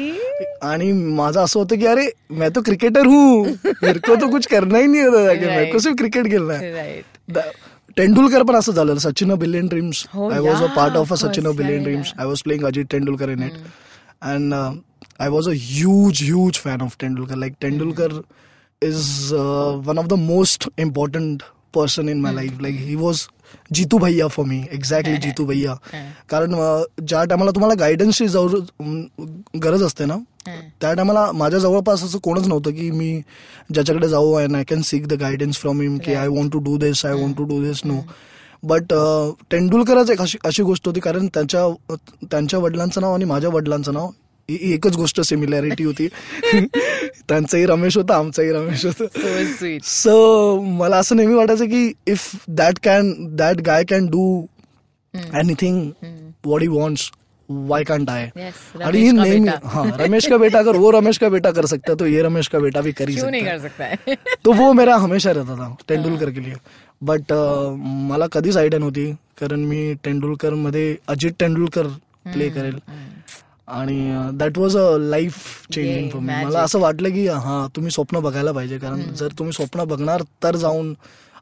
[0.62, 3.46] आणि माझं असं होतं की अरे मैं तो क्रिकेटर हूँ.
[3.82, 5.82] मेरे को तो कुछ करना ही नहीं होता जाके मेरे को Right.
[5.82, 7.02] सिर्फ क्रिकेट खेलना है.
[7.96, 8.98] तेंडुलकर पण असं झालं.
[8.98, 11.58] Sachin billion dreams I was a part of a of Sachin course.
[11.58, 12.12] Billion dreams.
[12.18, 13.52] I was playing Ajit Tendulkar in it
[14.22, 14.54] and
[15.20, 18.20] I was a huge huge fan of Tendulkar like Tendulkar
[18.82, 19.32] is
[19.86, 21.42] one of the most important
[21.74, 23.26] person in my life like he was
[23.74, 25.74] Jitu bhaiya for me exactly जितू भैया.
[26.28, 26.54] कारण
[27.08, 28.26] ज्या टायमाला तुम्हाला गायडन्सची
[29.58, 30.16] गरज असते ना
[30.80, 33.20] त्या टायमाला माझ्या जवळपास असं कोणच नव्हतं की मी
[33.74, 36.76] ज्याच्याकडे जाऊ and I can seek the guidance from him की I want to do
[36.78, 38.00] this I want to do this no
[38.62, 38.92] but
[39.52, 41.68] तेंडुलकरच एक अशी अशी गोष्ट होती कारण त्यांच्या
[42.30, 44.10] त्यांच्या वडिलांचं नाव आणि माझ्या वडिलांचं नाव
[44.48, 46.08] एकच गोष्ट सिमिलॅरिटी होती.
[47.28, 49.78] त्यांचंही रमेश होतं आमचंही रमेश होतं.
[49.84, 54.46] सो मला असं नेहमी वाटायचं की if that can that guy can do
[55.14, 55.90] anything
[56.44, 57.10] what he wants
[57.48, 58.28] why can't I
[58.84, 59.48] आणि का नेहमी.
[59.64, 62.48] हाँ रमेश का बेटा अगर वो रमेश का बेटा कर सकता है तो ये रमेश
[62.48, 63.58] का बेटा भी कर ही नहीं सकता कर है.
[63.58, 64.14] सकता है?
[64.44, 66.54] तो वो मेरा हमेशा रहता था तेंडुलकर के लिए.
[67.02, 67.32] बट
[68.10, 71.86] मला कधीच आयडिया नव्हती कारण मी तेंडुलकरमध्ये अजित तेंडुलकर
[72.26, 72.78] प्ले करेल.
[73.68, 75.36] आणि that was a life
[75.72, 76.44] changing for me.
[76.44, 78.78] मला असं वाटलं की हा तुम्ही स्वप्न बघायला पाहिजे.
[78.78, 80.94] कारण जर तुम्ही स्वप्न बघणार तर जाऊन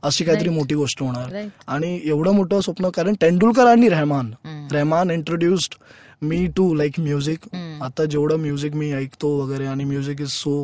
[0.02, 1.36] अशी काहीतरी मोठी गोष्ट होणार.
[1.66, 4.30] आणि एवढं मोठं स्वप्न कारण तेंडुलकर आणि Rahman.
[4.72, 5.74] Rahman introduced
[6.22, 10.54] me to like music आता जेवढं म्युझिक मी ऐकतो वगैरे आणि music is so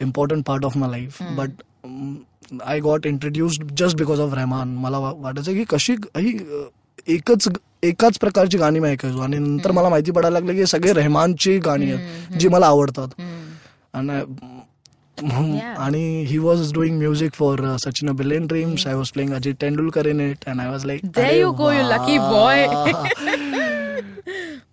[0.00, 4.74] important part of my life but I got introduced just because of Rahman.
[4.76, 6.32] मला वाटायचं की कशी ही
[7.06, 7.48] एकच
[7.82, 9.20] एकाच प्रकारची गाणी मी ऐकायचो.
[9.20, 13.20] आणि नंतर मला माहिती पडायला लागलं की सगळे रहमानची गाणी आहेत जी मला आवडतात.
[13.94, 14.20] आणि.
[15.78, 20.20] आणि he was doing music for Sachin billion dreams I was playing Ajit Tendulkar in
[20.20, 22.92] it and I was like There you go, you lucky boy.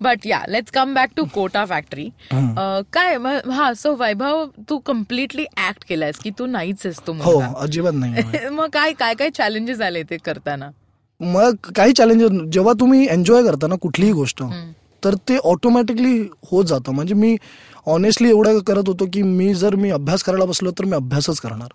[0.02, 2.10] But yeah let's come back to Kota factory
[2.94, 3.16] काय
[3.52, 7.40] हा so Vaibhav तू completely act केलायस की तू नाहीच आहेस तो हो.
[7.58, 8.48] अजिबात नाही.
[8.52, 10.70] मग काय काय काय चॅलेंजेस आले ते करताना?
[11.24, 14.44] मग काही चॅलेंजेस जेव्हा तुम्ही एन्जॉय करता ना कुठलीही गोष्ट
[15.04, 16.18] तर ते ऑटोमॅटिकली
[16.52, 16.92] होत जातं.
[16.92, 17.36] म्हणजे मी
[17.88, 21.68] ऑनेस्टली एवढं करत होतो की मी जर मी अभ्यास करायला बसलो तर मी अभ्यासच करणार.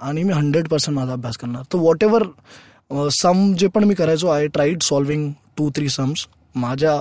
[0.00, 1.62] आणि मी हंड्रेड पर्सेंट माझा अभ्यास करणार.
[1.72, 6.94] तर वॉट एव्हर सम जे पण मी करायचो I tried solving two three sums माझ्या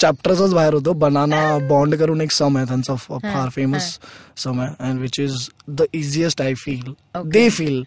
[0.00, 0.98] चॅप्टरचाच बाहेर होतं.
[0.98, 3.98] बनाना बॉन्ड करून एक सम आहे त्यांचा फार फेमस
[4.42, 4.74] सम आहे.
[4.80, 6.92] And which is the easiest I feel.
[7.16, 7.82] They feel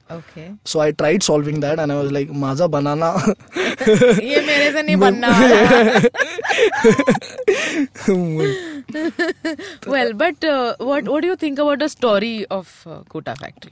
[0.67, 3.13] so I tried solving that and I was like माझा बनाना
[3.87, 5.29] ये मेरे से नहीं बनना.
[9.87, 13.71] Well but what what you think about the story of Kota factory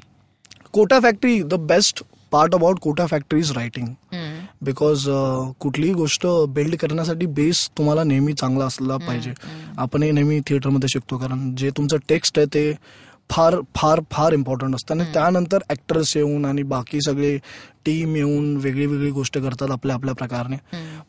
[0.74, 3.88] Kota factory the best part about Kota factory is writing
[4.66, 5.04] because
[5.60, 9.34] कुठलीही गोष्ट build करण्यासाठी base तुम्हाला नेहमी चांगला असला पाहिजे.
[9.78, 11.18] आपणही नेहमी थिएटरमध्ये शिकतो.
[11.18, 12.72] कारण जे तुमचं टेक्स्ट आहे ते
[13.30, 14.94] फार फार फार इम्पॉर्टंट असतं.
[14.94, 17.38] आणि त्यानंतर ऍक्टर्स येऊन आणि बाकी सगळे
[17.86, 20.56] टीम येऊन वेगळी वेगळी गोष्ट करतात आपल्या आपल्या प्रकारे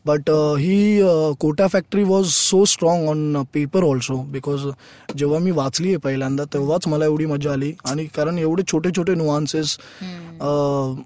[0.05, 1.01] but he
[1.39, 4.67] Kota factory was so strong on paper also because
[5.17, 7.71] जेव्हा मी वाचली आहे पहिल्यांदा तेव्हाच मला एवढी मजा आली.
[7.85, 9.77] आणि कारण एवढे छोटे छोटे नुआन्सेस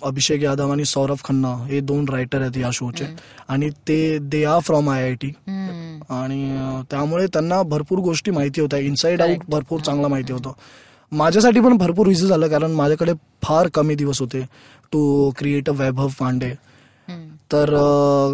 [0.03, 3.05] अभिषेक यादव आणि सौरभ खन्ना हे दोन रायटर आहेत या शोचे
[3.49, 5.31] आणि ते they are from I I T
[6.09, 6.43] आणि
[6.91, 8.79] त्यामुळे त्यांना भरपूर गोष्टी माहिती होत्या.
[8.79, 10.51] इनसाइड आउट भरपूर चांगला माहिती होतं.
[11.11, 14.41] माझ्यासाठी पण भरपूर इझी झालं कारण माझ्याकडे फार कमी दिवस होते
[14.91, 16.53] to create a Vaibhav Pandey.
[17.51, 17.69] तर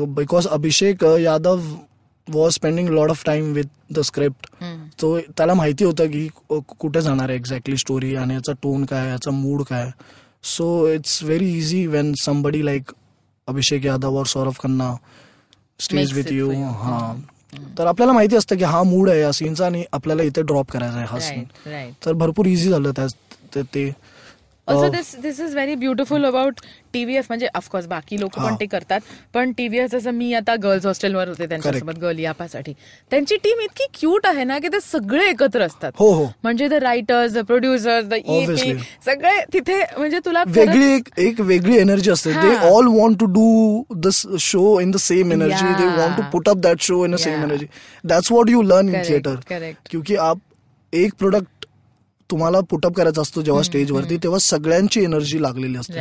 [0.08, 1.62] because Abhishek Yadav
[2.28, 4.48] was spending lot of time with the script
[5.02, 6.28] तो त्याला माहिती होतं की
[6.80, 9.90] कुठे जाणार आहे एक्झॅक्टली स्टोरी आणि याचा टोन काय याचा मूड काय
[10.48, 12.92] so it's very easy when somebody like
[13.48, 14.94] Abhishek Yadav और Saurabh Khanna
[15.80, 16.52] stage with you.
[16.52, 17.14] हा.
[17.78, 20.98] तर आपल्याला माहिती असतं की हा मूड आहे या सीनचा आणि आपल्याला इथे ड्रॉप करायचा
[20.98, 21.44] आहे हा सीन
[22.06, 23.08] तर भरपूर इझी झालं त्या
[23.74, 23.92] ते.
[24.68, 26.60] Also this this is very beautiful about
[26.94, 28.56] TVS म्हणजे ऑफकोर्स बाकी लोक पण.
[28.60, 29.02] ते करतात
[29.34, 32.74] पण टीव्हीएस जसं मी आता गर्ल्स हॉस्टेलवर होते त्यांच्यासोबत गर्ल यापासाठी
[33.12, 36.74] त्यांची टीम इतकी क्यूट आहे ना की ते सगळे एकत्र असतात हो हो म्हणजे the
[36.84, 38.74] writers the producers the Obviously.
[39.06, 42.56] सगळे तिथे म्हणजे तुला वेगळी एक एक वेगळी एनर्जी असते they.
[42.70, 45.86] All want to do this show in the same energy they.
[45.98, 47.44] Want to put up that show in the same.
[47.44, 47.66] Energy
[48.04, 49.36] that's what you learn in theatre.
[49.90, 50.40] क्योंकि आप
[50.94, 51.57] एक प्रोडक्ट
[52.32, 55.94] तुम्हाला पुटअप करायचा असतो जेव्हा स्टेजवरती तेव्हा सगळ्यांची एनर्जी लागलेली असते.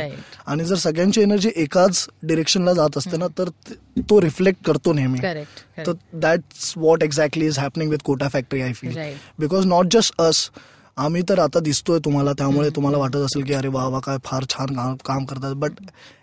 [0.47, 5.19] आणि जर सगळ्यांची एनर्जी एकाच डिरेक्शनला जात असते ना तर ते- रिफ्लेक्ट करतो नेहमी.
[5.87, 8.89] तर that's what exactly is happening with Kota factory I feel.
[9.39, 10.49] Because not just us
[10.97, 14.43] आम्ही तर आता दिसतोय तुम्हाला त्यामुळे तुम्हाला वाटत असेल की अरे वा वा काय फार
[14.49, 15.53] छान काम करतात.
[15.53, 15.71] बट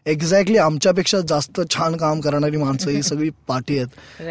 [0.06, 3.86] एक्झॅक्टली आमच्यापेक्षा जास्त छान काम करणारी माणसं ही सगळी पार्टी आहेत.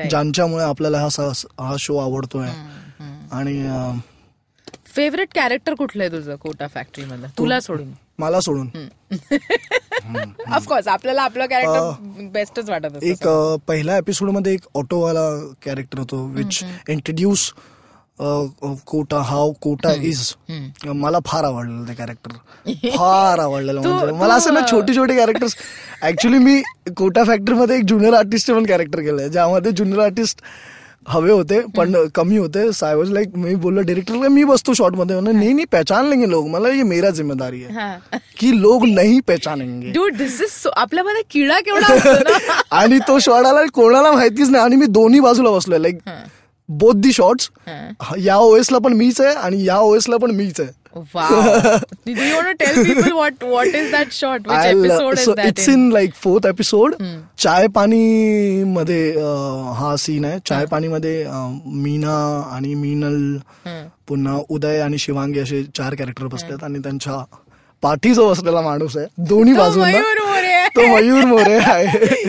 [0.09, 2.47] ज्यांच्यामुळे आपल्याला हा हा शो आवडतोय.
[3.31, 3.59] आणि
[4.93, 7.27] फेवरेट कॅरेक्टर कुठलं आहे तुझं कोटा फॅक्टरी मधलं?
[7.37, 7.91] तुला सोडून.
[8.19, 8.67] मला सोडून.
[10.53, 13.27] ऑफकोर्स आपल्याला आपलं कॅरेक्टर बेस्टच वाटत एक
[13.67, 15.29] पहिल्या एपिसोडमध्ये एक ऑटोवाला
[15.65, 17.51] कॅरेक्टर होतो which introduce
[18.85, 20.33] Kota how Kota is
[20.85, 24.11] मला फार आवडलेलं ते कॅरेक्टर फार आवडलेलं म्हणजे.
[24.11, 25.55] मला असं ना छोटे छोटे कॅरेक्टर्स
[26.03, 26.61] ऍक्च्युली मी
[26.97, 30.41] कोटा फॅक्टरी मध्ये एक ज्युनियर आर्टिस्ट पण कॅरेक्टर केलंय ज्यामध्ये ज्युनियर आर्टिस्ट
[31.09, 32.71] हवे होते पण कमी होते.
[32.73, 35.19] साय वॉज लाईक मी बोललो डिरेक्टर मी बसतो शॉर्टमध्ये.
[35.21, 37.95] नाही नाही पहचान लेंगे लोग मला ये मेरा जिम्मेदारी है हा.
[38.39, 39.91] की लोग नहीं पहचानेंगे.
[39.91, 44.63] डूड दिस इज आपल्यामध्ये किडा केवढा आणि तो शॉट आला कोणाला माहितीच नाही.
[44.63, 45.79] आणि मी दोन्ही बाजूला बसलोय.
[45.79, 45.97] लाईक
[46.69, 47.49] बोथ दी शॉर्ट्स
[48.25, 50.69] या ओएस ला पण मीच आहे आणि या ओएस ला पण मीच आहे.
[50.95, 51.41] Wow
[52.07, 55.45] do you want to tell people what what is that shot which episode is that
[55.47, 56.93] it's in like fourth episode
[57.37, 60.39] chai paani मध्ये अं, हा सीन आहे.
[60.45, 63.37] चाय पाणी मध्ये अं, मीना आणि मीनल
[64.07, 67.23] पुन्हा उदय आणि शिवांगी असे चार कॅरेक्टर बसतात आणि त्यांच्या
[67.83, 69.05] पाठी जो बसलेला माणूस आहे.
[69.17, 69.93] दोन्ही आहे.
[70.75, 71.85] तो मयूर मोरे आहे!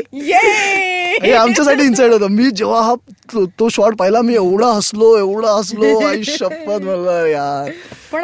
[1.25, 2.27] हे आमच्यासाठी इन्साइड होतं.
[2.27, 2.95] मी जेव्हा हा
[3.35, 5.99] तो- शॉट पाहिला मी एवढा हसलो एवढा हसलो.
[6.09, 7.71] आई शपथ म्हणलं यार.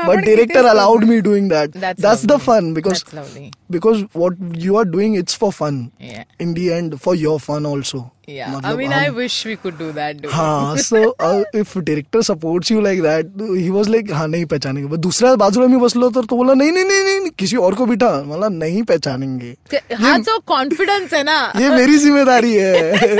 [0.07, 1.72] but director allowed me doing that.
[1.72, 3.05] That's, that's the fun because
[3.68, 5.92] because what you are doing it's for fun.
[5.98, 6.24] Yeah.
[6.38, 8.12] in the end for your fun also.
[8.31, 8.61] Yeah.
[8.62, 10.27] I mean, I wish we could do that.
[10.33, 10.99] हाँ so
[11.59, 15.77] if director supports you like that he was like हाँ नहीं पहचानेंगे दूसऱ्या बाजूला मी
[15.77, 19.55] बसलो तर तो बोला नहीं नहीं नहीं नहीं किसी और को बिठा मला नहीं पहचानेंगे
[20.03, 20.38] हा जो
[21.14, 23.16] आहे ना ये मेरी जिम्मेदारी है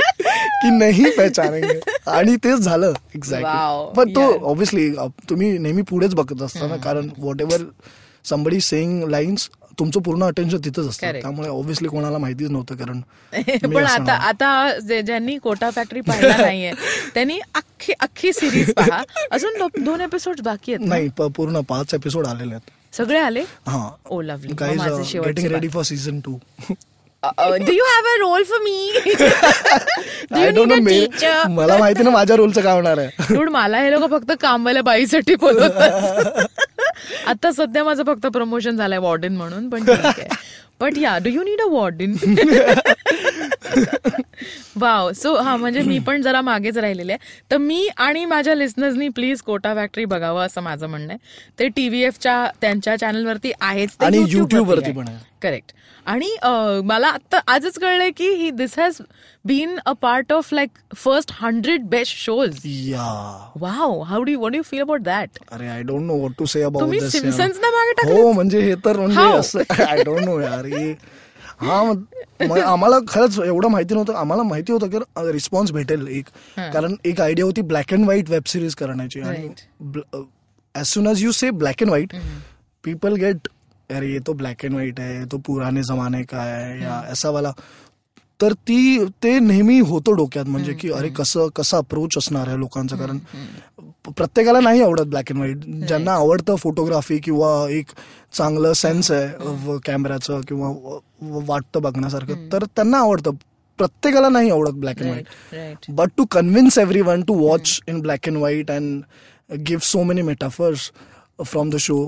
[0.61, 1.79] की नाही पहचानेंगे
[2.11, 3.15] आणि तेच झालं Wow.
[3.15, 4.21] एक्झॅक्टली पण तो.
[4.51, 4.89] ऑब्विसली
[5.29, 7.61] तुम्ही नेहमी पुढेच बघत असता ना कारण whatever
[8.25, 9.49] somebody saying lines
[9.81, 11.11] तुमचं पूर्ण अटेन्शन तिथंच असतं.
[11.11, 12.99] त्यामुळे ऑब्विसली कोणाला माहितीच नव्हतं कारण
[13.75, 13.83] पण.
[13.85, 16.71] आता आता ज्यांनी कोटा फॅक्टरी पाहिला नाहीये
[17.13, 19.01] त्यांनी अख्खी अख्खी सिरीज पहा.
[19.31, 20.87] अजून दोन एपिसोड बाकी आहेत?
[20.87, 22.69] नाही पूर्ण पाच एपिसोड आलेले आहेत.
[22.95, 23.41] सगळे आले?
[23.67, 23.89] हा.
[24.05, 26.37] ओ lovely getting ready for season two
[27.25, 28.91] do you have a role for me
[31.49, 33.09] मला माहिती ना माझ्या रोलचं काय होणार आहे.
[33.33, 36.45] डूड मला हे लोक फक्त कामवाल्या बाईसाठी बोलवतात.
[37.27, 39.83] आता सध्या माझं फक्त प्रमोशन झालंय वॉर्डन म्हणून पण
[40.79, 42.13] but yeah do you need a warden
[44.75, 47.43] wow so हा म्हणजे मी पण जरा मागेच राहिलेले आहे.
[47.51, 51.17] तर मी आणि माझ्या लिस्नर्सनी प्लीज कोटा फॅक्टरी बघावं असं माझं म्हणणं आहे.
[51.59, 53.89] ते टीव्हीएफच्या त्यांच्या चॅनलवरती आहेच.
[53.99, 55.05] आणि YouTube YouTube वरती वरती पण.
[55.41, 55.71] करेक्ट
[56.05, 56.29] आणि
[56.85, 59.01] मला आता आजच कळलंय की ही this has
[59.45, 63.07] been a part of like first hundred best shows yeah.
[63.59, 66.61] Wow how do what you feel about that अरे I don't know what to say
[66.63, 68.11] about Simpsons ना मागे?
[68.11, 70.65] हो म्हणजे हे तर म्हणजे आय डोंट नो यार.
[70.65, 70.93] हे
[72.61, 74.13] आम्हाला खरंच एवढं माहिती नव्हतं.
[74.13, 76.25] आम्हाला माहिती होतं की रिस्पॉन्स भेटेल एक.
[76.57, 79.47] कारण एक आयडिया होती black and white web series करण्याची आणि
[80.75, 82.15] as soon as you say black and white
[82.83, 83.47] people get
[83.91, 87.51] अरे ये तो ब्लॅक अँड व्हाईट आहे तो पुराने जमाने का आहे या असा वाला।
[88.41, 92.97] तर ती ते नेहमी होतं डोक्यात म्हणजे की अरे कसं कसं अप्रोच असणार आहे लोकांचं?
[92.97, 93.17] कारण
[94.17, 97.91] प्रत्येकाला नाही आवडत ब्लॅक अँड व्हाईट ज्यांना आवडतं फोटोग्राफी किंवा एक
[98.33, 100.97] चांगलं सेन्स आहे कॅमेऱ्याचं किंवा
[101.47, 103.31] वाटतं बघण्यासारखं तर त्यांना आवडतं.
[103.77, 108.27] प्रत्येकाला नाही आवडत black and white right but to convince everyone to watch in black
[108.31, 110.83] and white and give so many metaphors
[111.51, 112.01] from the show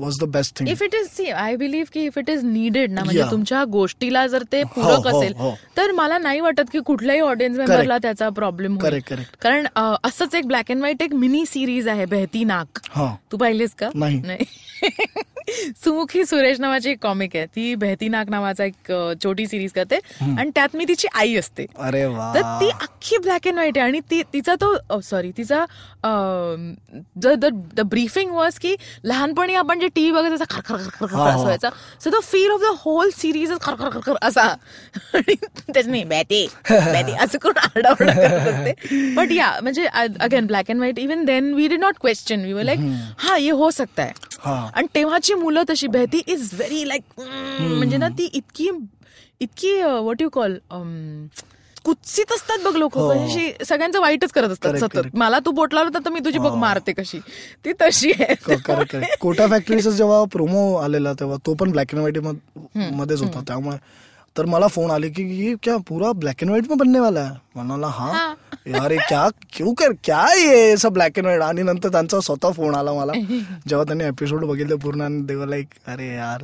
[0.00, 0.68] was the best thing.
[0.68, 3.22] If it is see I believe की if it is needed ना म्हणजे.
[3.30, 5.54] तुमच्या गोष्टीला जर ते पूरक हो, असेल हो.
[5.76, 8.76] तर मला नाही वाटत की कुठल्याही ऑडियन्स मेंबरला त्याचा प्रॉब्लेम.
[9.40, 9.66] कारण
[10.04, 13.88] असंच एक ब्लॅक अँड व्हाईट एक मिनी सिरीज आहे बेहती नाक हा तू पाहिलीस का
[13.94, 14.44] नाही.
[15.84, 17.46] सुमुखी सुरेश नावाची एक कॉमिक आहे.
[17.46, 18.92] ती बेहती नाक नावाचा एक
[19.24, 19.98] छोटी सिरीज करते.
[20.38, 21.66] आणि त्यात मी तिची आई असते.
[21.78, 23.86] अरे तर ती अख्खी ब्लॅक अँड व्हाईट आहे.
[23.86, 25.64] आणि ती तिचा तो सॉरी तिचा
[27.18, 31.24] द ब्रीफिंग वॉज की लहानपणी आपण जे टीव्ही बघत खर खर खर खर खर हा,
[31.24, 31.42] असं हा.
[31.42, 31.68] व्हायचा
[32.04, 34.42] so the feel of the whole series खर खर खर खर असा.
[35.14, 36.44] आणि त्याच्याने बॅटे
[37.14, 39.86] असं करून आरडाओरडा करत असते बट या म्हणजे
[40.20, 42.78] again black and white even then we did not question we were like
[43.18, 44.37] हा ये हो सकता है हा.
[44.44, 47.20] आणि तेव्हाची मुलं तशी बेहती इज व्हेरी लाईक
[47.60, 48.70] म्हणजे ना ती इतकी
[49.40, 50.56] इतकी वॉट यू कॉल
[51.84, 52.98] कुत्सित असतात बघ लोक.
[52.98, 53.14] हो.
[53.64, 54.98] सगळ्यांचं वाईटच करत असतात सतत.
[55.14, 57.18] मला तू बोट लावलं तर मी तुझी बघ मारते कशी.
[57.64, 58.34] ती तशी आहे.
[59.20, 62.18] कोटा फॅक्टरीचा जेव्हा प्रोमो आलेला तेव्हा तो पण ब्लॅक अँड व्हाईट
[62.76, 63.40] मध्येच होता.
[63.46, 63.76] त्यामुळे
[64.38, 67.30] तर मला फोन आले की क्या पूरा ब्लॅक अँड व्हाईट बनने वाला है?
[67.58, 68.32] म्हणाला हा?
[68.66, 72.50] यार ये क्या क्यों कर क्या ये सब ब्लॅक अँड व्हाईट आणि नंतर त्यांचा स्वतः
[72.52, 73.12] फोन आला मला.
[73.68, 76.42] जेव्हा त्यांनी एपिसोड बघितलं पूर्ण आणि तेव्हा लाईक अरे यार.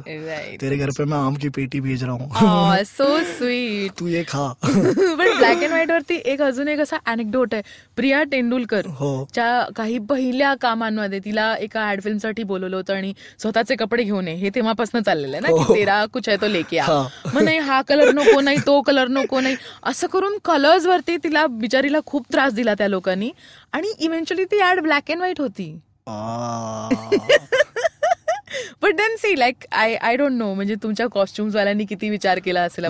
[0.61, 2.85] तेरे घर पे मैं आम की पेटी भेज रहा हूँ.
[2.87, 3.05] सो
[3.37, 4.47] स्वीट तू ये खा.
[4.65, 7.63] पण ब्लॅक अँड व्हाईट वरती एक अजून एक असा अनेक्डोट आहे.
[7.97, 9.13] प्रिया तेंडुलकर हो.
[9.35, 14.35] च्या काही पहिल्या कामांमध्ये तिला एका ऍड फिल्मसाठी बोलवलं होतं आणि स्वतःचे कपडे घेऊन ये
[14.35, 15.75] हे तेव्हापासून चाललेलं आहे ना की हो.
[15.75, 16.81] तेरा कुछ आहे तो लेके.
[17.35, 19.57] मग नाही हा कलर नको नाही तो कलर नको नाही.
[19.83, 23.31] असं करून कलर्स वरती तिला बिचारीला खूप त्रास दिला त्या लोकांनी.
[23.73, 25.73] आणि इव्हेंच्युअली ती ऍड ब्लॅक अँड व्हाईट होती.
[28.83, 32.63] But then see like I I don't know म्हणजे तुमच्या कॉस्ट्युम्स वाल्यांनी किती विचार केला
[32.63, 32.85] असेल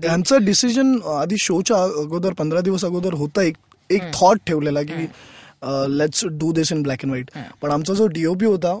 [0.00, 3.56] त्यांचं डिसिजन आधी शोच्या अगोदर पंधरा दिवस अगोदर होतं एक
[3.90, 5.06] एक थॉट ठेवलेला की
[5.98, 7.30] let's do this in black and white
[7.62, 8.78] पण आमचा जो डीओपी होता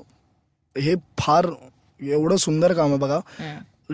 [0.76, 1.46] हे फार
[2.00, 3.18] एवढं सुंदर काम आहे बघा.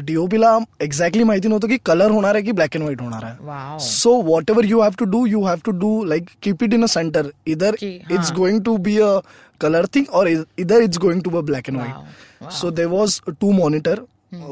[0.04, 3.78] डीओपीला एक्झॅक्टली माहिती नव्हतं की कलर होणार आहे की ब्लॅक अँड व्हाईट होणार आहे.
[3.80, 4.10] So
[4.50, 7.28] whatever you have to do you have to do like keep it in a centre
[7.46, 8.32] इधर it's.
[8.32, 9.18] Going to be a
[9.60, 11.76] colour thing और इधर it's going to be black and.
[11.78, 14.00] White so they was to monitor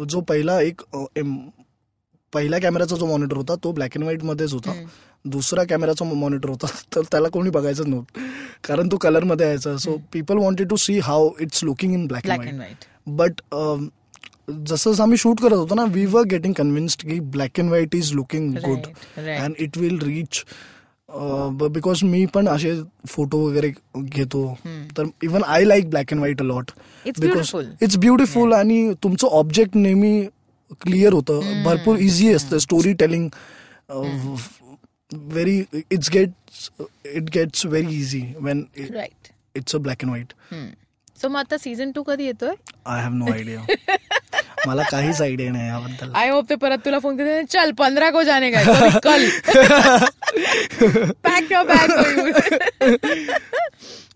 [0.08, 1.04] जो पहिला एक अ,
[2.32, 4.72] पहिल्या कॅमेराचा जो monitor होता तो ब्लॅक अँड व्हाईट मध्येच होता.
[5.24, 6.66] दुसरा कॅमेराचा मॉनिटर होता.
[6.94, 8.20] तर त्याला कोणी बघायचं नव्हतं.
[8.64, 9.76] कारण तो कलरमध्ये यायचा.
[9.76, 13.40] So people wanted to see how it's looking in black and white but
[14.48, 17.94] जसं जसं आम्ही शूट करत होतो ना वी वर गेटिंग कन्व्हिन्स्ड की black and white
[17.94, 18.86] is looking good.
[19.18, 20.44] And it will reach
[21.72, 22.72] because मी पण असे
[23.08, 24.46] फोटो वगैरे घेतो
[24.96, 26.70] तर even I like black and white a lot
[27.20, 27.64] beautiful.
[27.82, 30.26] It's beautiful आणि तुमचं ऑब्जेक्ट नेहमी
[30.82, 33.28] क्लिअर होतं भरपूर इझी असतं story telling
[35.12, 36.70] very it's gets
[37.14, 40.32] it gets very easy when it's a black and white
[41.20, 42.54] so मग आता सीझन टू कधी येतोय?
[42.86, 43.96] आय हॅव नो आयडिया
[44.66, 46.10] मला काहीच आयडिया नाही याबद्दल.
[46.14, 49.24] आय होप ते परत तुला फोन करते चल पंधरा को जाने का कल
[51.24, 51.90] पॅक युअर बॅग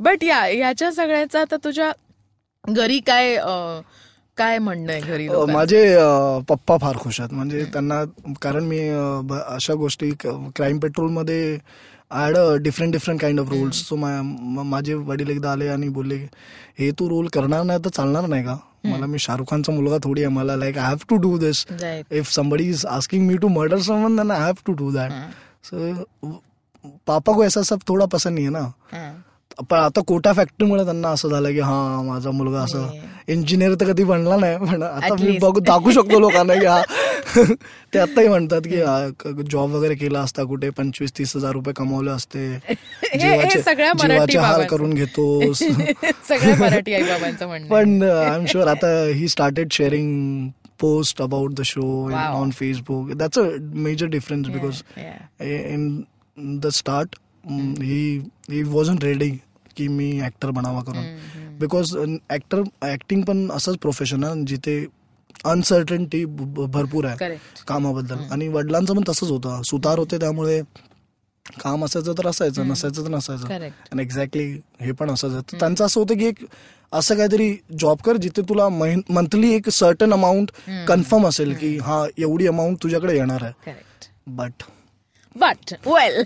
[0.00, 1.90] बट या याच्या सगळ्याचा आता तुझ्या
[2.64, 3.36] घरी काय
[4.38, 5.28] काय म्हणणं आहे घरी?
[5.52, 5.80] माझे
[6.48, 7.32] पप्पा फार खुश आहेत.
[7.32, 8.02] म्हणजे त्यांना
[8.42, 8.78] कारण मी
[9.46, 11.10] अशा गोष्टी क्राईम पेट्रोल
[12.10, 16.16] मध्ये had different different kind of roles so माझे वडील एकदा आले आणि बोलले
[16.78, 18.56] हे तू रोल करणार नाही तर चालणार नाही का?
[18.84, 20.32] मला मी शाहरुख खानचा मुलगा थोडी आहे.
[20.34, 21.64] मला like I have to do this.
[22.10, 25.10] If somebody is asking me to murder someone then I have to do that
[25.66, 26.40] so
[27.06, 28.72] पापा को ऐसा सब थोड़ा पसंद नहीं है ना?
[28.92, 29.12] हां.
[29.58, 32.88] पण आता कोटा फॅक्टरीमुळे त्यांना असं झालं की हा माझा मुलगा असं
[33.28, 35.36] इंजिनियर तर कधी बनला नाही पण आता मी.
[35.38, 36.82] बघू दाखवू शकतो लोकांना की हा
[37.94, 38.76] ते आताही म्हणतात की
[39.50, 42.46] जॉब वगैरे केला असता कुठे पंचवीस तीस हजार रुपये कमवले असते
[43.14, 44.62] जीवाचे हार.
[44.66, 44.94] करून
[47.54, 47.68] आहे.
[47.68, 50.48] पण आय एम शुअर आता he started sharing
[50.80, 52.34] post about the show Wow.
[52.34, 55.72] On Facebook that's a major difference because Yeah.
[55.72, 56.02] In
[56.60, 57.16] the start
[57.50, 58.18] he
[58.50, 59.30] he wasn't ready
[59.78, 61.04] की मी ऍक्टर बनावा करून.
[61.58, 61.96] बिकॉज
[62.30, 64.84] ऍक्टर ऍक्टिंग पण असंच प्रोफेशन आहे जिथे
[65.44, 67.16] uncertainty भरपूर आहे.
[67.68, 68.16] कामाबद्दल.
[68.30, 69.62] आणि वडिलांचं पण तसंच होतं.
[69.62, 70.60] सुतार होते त्यामुळे
[71.46, 73.46] काम असायचं तर असायचं नसायचं तर नसायचं.
[73.92, 74.44] आणि एक्झॅक्टली
[74.80, 76.44] हे पण तर त्यांचं असं होतं की एक
[76.92, 78.68] असं काहीतरी जॉब कर जिथे तुला
[79.10, 80.50] मंथली एक सर्टन अमाऊंट
[80.88, 83.52] कन्फर्म असेल की हा एवढी अमाऊंट तुझ्याकडे येणार आहे.
[84.26, 84.62] But
[85.40, 86.22] but well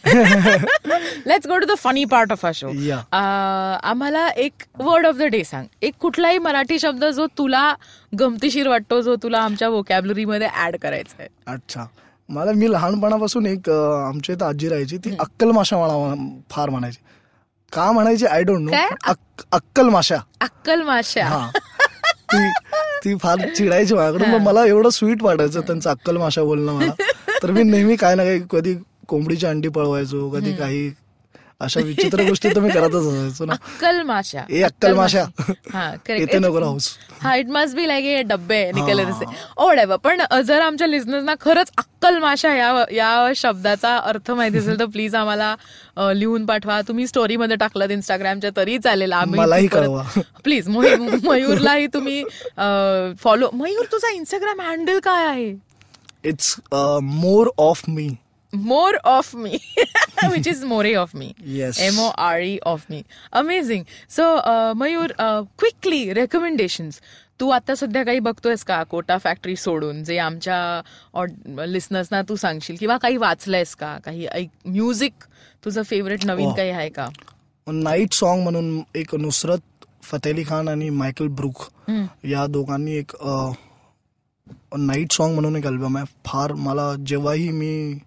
[1.26, 2.68] let's go to the funny part of a show.
[3.12, 5.66] आम्हाला एक वर्ड ऑफ द डे सांग.
[5.82, 7.72] एक कुठलाही मराठी शब्द जो तुला
[8.12, 11.86] गमतीशीर वाटतो जो तुला आमच्या वोकॅबलरी मध्ये ऍड करायचा आहे अच्छा.
[12.28, 16.14] मला मी लहानपणापासून एक आमच्या इथं आजी राहायची ती अक्कल माशा म्हणा
[16.50, 16.98] फार म्हणायची.
[17.72, 18.26] का म्हणायची?
[18.26, 19.12] I don't know?
[19.52, 20.16] अक्कल माशा.
[20.40, 21.50] अक्कल माश्या हा.
[22.32, 22.48] ती
[23.04, 26.92] ती फार चिडायची माझ्याकडून मला एवढं स्वीट वाटायचं त्यांचं अक्कल माशा बोलणं मला.
[27.42, 28.74] तर मी नेहमी काय ना काही कधी
[29.08, 30.90] कोंबडीची अंडी पळवायचो कधी काही
[31.60, 33.52] अशा विचित्र गोष्टी मी करतच असायचो ना.
[33.52, 35.22] अक्कल माश्या ए अक्कल माशा
[35.72, 36.88] हा येते नको राहूस.
[37.22, 39.24] हा इट मस्ट बी लाईक हे डब्बे निकले तसे.
[39.64, 44.86] ओढेव पण जर आमच्या लिस्नर्सना खरंच अक्कल माशा या या शब्दाचा अर्थ माहिती असेल तर
[44.86, 45.54] प्लीज आम्हाला
[46.14, 46.80] लिहून पाठवा.
[46.88, 49.12] तुम्ही स्टोरीमध्ये टाकलं इंस्टाग्रामच्या तरी चालेल.
[49.28, 50.02] मलाही कळवा.
[50.44, 52.22] प्लीज मयूरलाही तुम्ही
[53.22, 55.50] फॉलो मयूर तुझा इंस्टाग्राम हँडल काय आहे?
[56.24, 56.54] It's
[57.02, 58.08] more of me
[58.52, 59.58] more of me
[60.30, 61.78] which is More of me Yes.
[61.80, 64.24] M O R E of me amazing so
[64.78, 67.00] Mayur quickly recommendations
[67.40, 68.82] तू आता सध्या काही बघतोयस का?
[68.90, 73.96] कोटा फॅक्टरी सोडून जे आमच्या लिस्नर्सना तू सांगशील किंवा काही वाचलंयस का?
[74.04, 74.26] काही
[74.66, 75.24] म्युझिक
[75.64, 76.56] तुझं फेवरेट नवीन Oh.
[76.56, 77.08] काही आहे का?
[77.66, 81.62] नाईट सॉन्ग म्हणून एक नुसरत फतेली खान आणि मायकल ब्रुक
[82.24, 83.12] या दोघांनी एक
[84.76, 86.06] नाईट सॉन्ग म्हणून एक अल्बम आहे.
[86.26, 87.98] फार मला जेव्हाही मी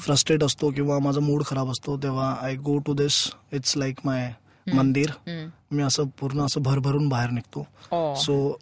[0.00, 3.14] फ्रस्ट्रेट असतो किंवा माझा मूड खराब असतो तेव्हा I go to this
[3.52, 4.32] it's like my
[4.66, 5.10] mandir.
[5.72, 7.66] मी असं पूर्ण असं भरभरून बाहेर निघतो.
[8.16, 8.58] सो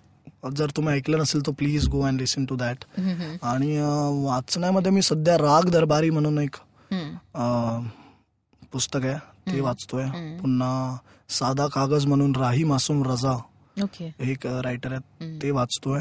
[0.57, 2.85] जर तुम्ही ऐकलं नसेल तर please go and listen to that
[3.43, 3.79] आणि
[4.25, 6.57] वाचण्यामध्ये मी सध्या राग दरबारी म्हणून एक
[8.73, 10.05] पुस्तक आहे ते वाचतोय.
[10.41, 10.97] पुन्हा
[11.31, 13.37] साधा कागज म्हणून राही मासूम रजा
[14.23, 16.01] एक रायटर आहेत ते वाचतोय.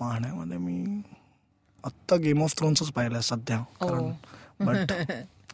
[0.00, 1.00] पाहण्यामध्ये मी
[1.84, 4.10] आत्ता गेम ऑफ थ्रोन्सच पाहिलंय सध्या कारण
[4.66, 4.92] बट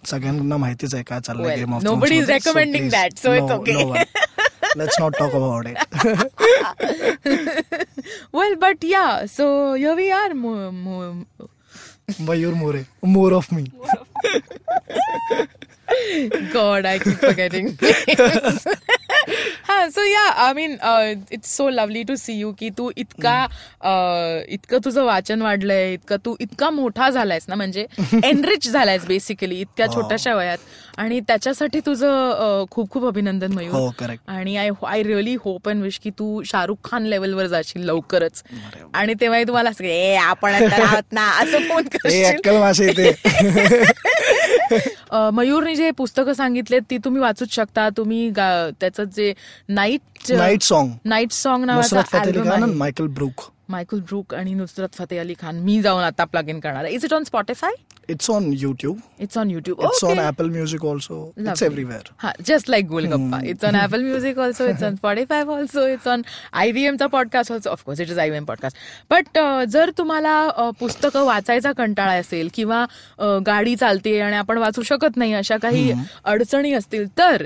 [0.07, 4.05] सगळ्यांना माहितीच आहे काय चाललंय game of nobody is recommending that, so it's okay.
[4.77, 5.79] Let's not talk about it
[8.35, 10.33] well but yeah so yeah we are
[12.21, 13.65] Mayur More more of me
[16.53, 17.67] God, I keep forgetting.
[19.65, 20.77] हा so yeah I mean
[21.33, 26.17] it's so lovely to see you की तू इतका uh, इतकं तुझं वाचन वाढलंय इतकं
[26.25, 27.87] तू इतका मोठा झालायस ना म्हणजे
[28.25, 30.59] एनरिच झालायस बेसिकली इतक्या छोट्याशा वयात.
[30.99, 35.83] आणि त्याच्यासाठी तुझं खूप खूप अभिनंदन हो मयूर करेक्ट आणि I I really hope and
[35.83, 38.43] wish की तू शाहरुख खान लेवलवर जाशील लवकरच.
[38.95, 40.53] आणि तेव्हाही तुम्हाला असं ए आपण
[41.13, 41.83] ना असं फोन
[45.33, 47.89] मयूरने जे पुस्तकं सांगितलेत ती तुम्ही वाचूच शकता.
[47.97, 49.35] तुम्ही त्याचं जे
[49.69, 55.57] night night song night song नावाचा मायकल ब्रुक मायकल ब्रुक आणि नुसरत फतेह अली खान.
[55.65, 57.73] मी जाऊन आता प्लग इन करणार is it on Spotify
[58.11, 61.63] it's on YouTube it's on YouTube it's on Apple Music also it's.
[61.63, 66.09] Everywhere हा just like golgappa it's on Apple Music also it's on Spotify also it's
[66.09, 66.23] on
[66.63, 68.77] आयव्हीएमचा podcast also of course it is IVM podcast
[69.11, 69.39] but
[69.69, 72.83] जर तुम्हाला अ, पुस्तकं वाचायचा कंटाळा असेल किंवा
[73.19, 75.93] अ, गाडी चालते आणि आपण वाचू शकत नाही अशा काही
[76.25, 77.45] अडचणी असतील तर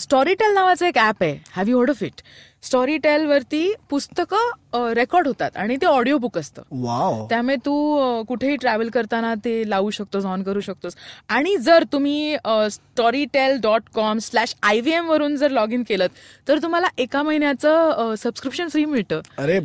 [0.00, 1.38] स्टोरीटेल नावाचं एक ऍप आहे.
[1.56, 2.20] Have you heard of it
[2.64, 6.62] Storytel वरती पुस्तकं रेकॉर्ड होतात आणि ते ऑडिओ बुक असतं.
[6.82, 10.94] वाव त्यामुळे तू कुठेही ट्रॅव्हल करताना ते लावू शकतोस ऑन करू शकतोस.
[11.28, 12.36] आणि जर तुम्ही
[13.32, 16.06] Storytel dot com slash I V M वरून जर लॉग इन केलं
[16.48, 19.20] तर तुम्हाला एका महिन्याचं सबस्क्रिप्शन फ्री मिळतं.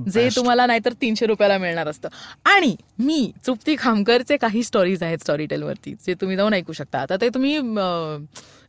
[0.10, 0.28] जे.
[0.36, 2.10] तुम्हाला नाहीतर तीनशे रुपयाला मिळणार असतं.
[2.46, 7.00] आणि मी तृप्ती खामकरचे काही स्टोरीज आहेत स्टोरी टेलवरती जे तुम्ही जाऊन ऐकू शकता.
[7.00, 7.58] आता ते तुम्ही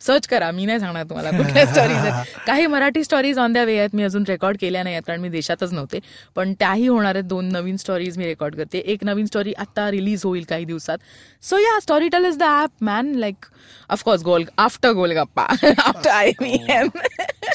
[0.00, 2.24] सर्च करा मी नाही सांगणार तुम्हाला कुठल्या स्टोरीज आहेत.
[2.46, 5.28] काही मराठी स्टोरीज ऑन द्या वे आहेत मी अजून रेकॉर्ड केल्या नाही आहेत कारण मी
[5.28, 5.98] देशातच नव्हते.
[6.36, 8.78] पण त्याही होणार आहेत दोन नवीन स्टोरीज मी रेकॉर्ड करते.
[8.78, 10.98] एक नवीन स्टोरी आता रिलीज होईल काही दिवसात.
[11.42, 11.78] So yeah
[12.08, 13.44] Storytel is the app man like
[13.90, 16.88] of course goal after golgappa after I V M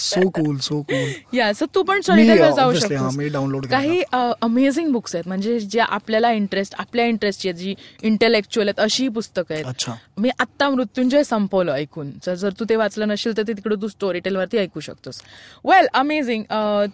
[0.01, 3.69] so cool so cool yeah so तू पण जाऊ हा, मी download शकतो.
[3.71, 4.01] काही
[4.41, 5.27] अमेझिंग बुक्स आहेत.
[5.27, 9.89] म्हणजे जे आपल्याला इंटरेस्ट आपल्या इंटरेस्टची आहेत जी इंटेलेक्च्युअल आहेत अशी पुस्तकं आहेत.
[10.17, 12.11] मी आत्ता मृत्युंजय संपवलं ऐकून.
[12.27, 15.21] जर तू ते वाचलं नसेल तर ते तिकडे तू स्टोरी टेलवरती ऐकू शकतोस.
[15.65, 16.43] वेल अमेझिंग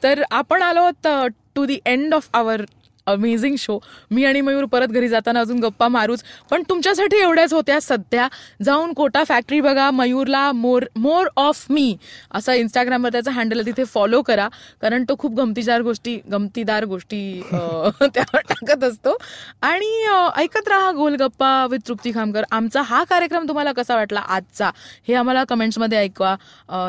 [0.03, 2.61] तर आपण आलो आहोत to the end of our
[3.07, 3.77] amazing show.
[4.11, 6.23] मी आणि मयूर परत घरी जाताना अजून गप्पा मारूच.
[6.49, 8.27] पण तुमच्यासाठी एवढ्याच होत्या सध्या.
[8.63, 11.95] जाऊन कोटा फॅक्टरी बघा मयूरला मोर मोर ऑफ मी
[12.33, 14.47] असा इंस्टाग्रामवर त्याचा हँडल आहे तिथे फॉलो करा.
[14.81, 17.21] कारण तो खूप गमतीदार गोष्टी गमतीदार गोष्टी
[17.51, 19.17] त्या त्यावर टाकत असतो.
[19.61, 20.05] आणि
[20.37, 22.43] ऐकत राहा गोलगप्पा विथ तृप्ती खामकर.
[22.51, 24.69] आमचा हा कार्यक्रम तुम्हाला कसा वाटला आजचा
[25.07, 26.35] हे आम्हाला कमेंट्समध्ये ऐकवा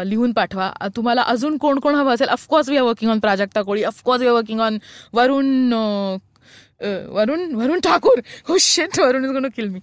[0.05, 0.71] लिहून पाठवा.
[0.97, 2.29] तुम्हाला अजून कोण कोण हवं असेल?
[2.29, 3.83] Of course we are working on Prajakta Koli.
[3.85, 4.79] Of course we are working on
[5.13, 6.12] Varun
[6.83, 8.19] um, um, Varun Varun Thakur.
[8.19, 9.81] Oh हो शेट Varun is gonna kill me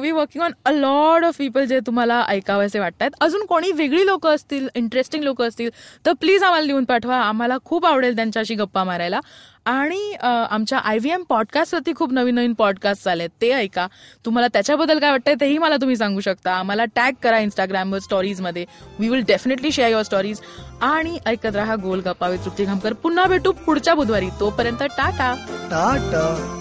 [0.00, 3.10] we working on a lot of people जे तुम्हाला ऐकावेसे वाटतात.
[3.20, 5.70] अजून कोणी वेगळी लोक असतील interesting लोक असतील
[6.06, 7.16] तर प्लीज आम्हाला लिहून पाठवा.
[7.16, 9.20] आम्हाला खूप आवडेल त्यांच्याशी गप्पा मारायला.
[9.66, 10.12] आणि
[10.50, 13.86] आमच्या आय व्ही एम पॉडकास्टवरती खूप नवीन नवीन पॉडकास्ट चालेत ते ऐका.
[14.24, 16.52] तुम्हाला त्याच्याबद्दल काय वाटतंय तेही मला तुम्ही सांगू शकता.
[16.52, 18.64] आम्हाला टॅग करा इंस्टाग्रामवर स्टोरीजमध्ये.
[18.98, 20.40] We will definitely share your stories
[20.82, 22.92] आणि ऐकत राहा गोल गप्पा विथ तृप्ती घामकर.
[22.92, 24.28] पुन्हा भेटू पुढच्या बुधवारी.
[24.40, 25.34] तोपर्यंत टाटा.
[25.70, 26.60] टाटा.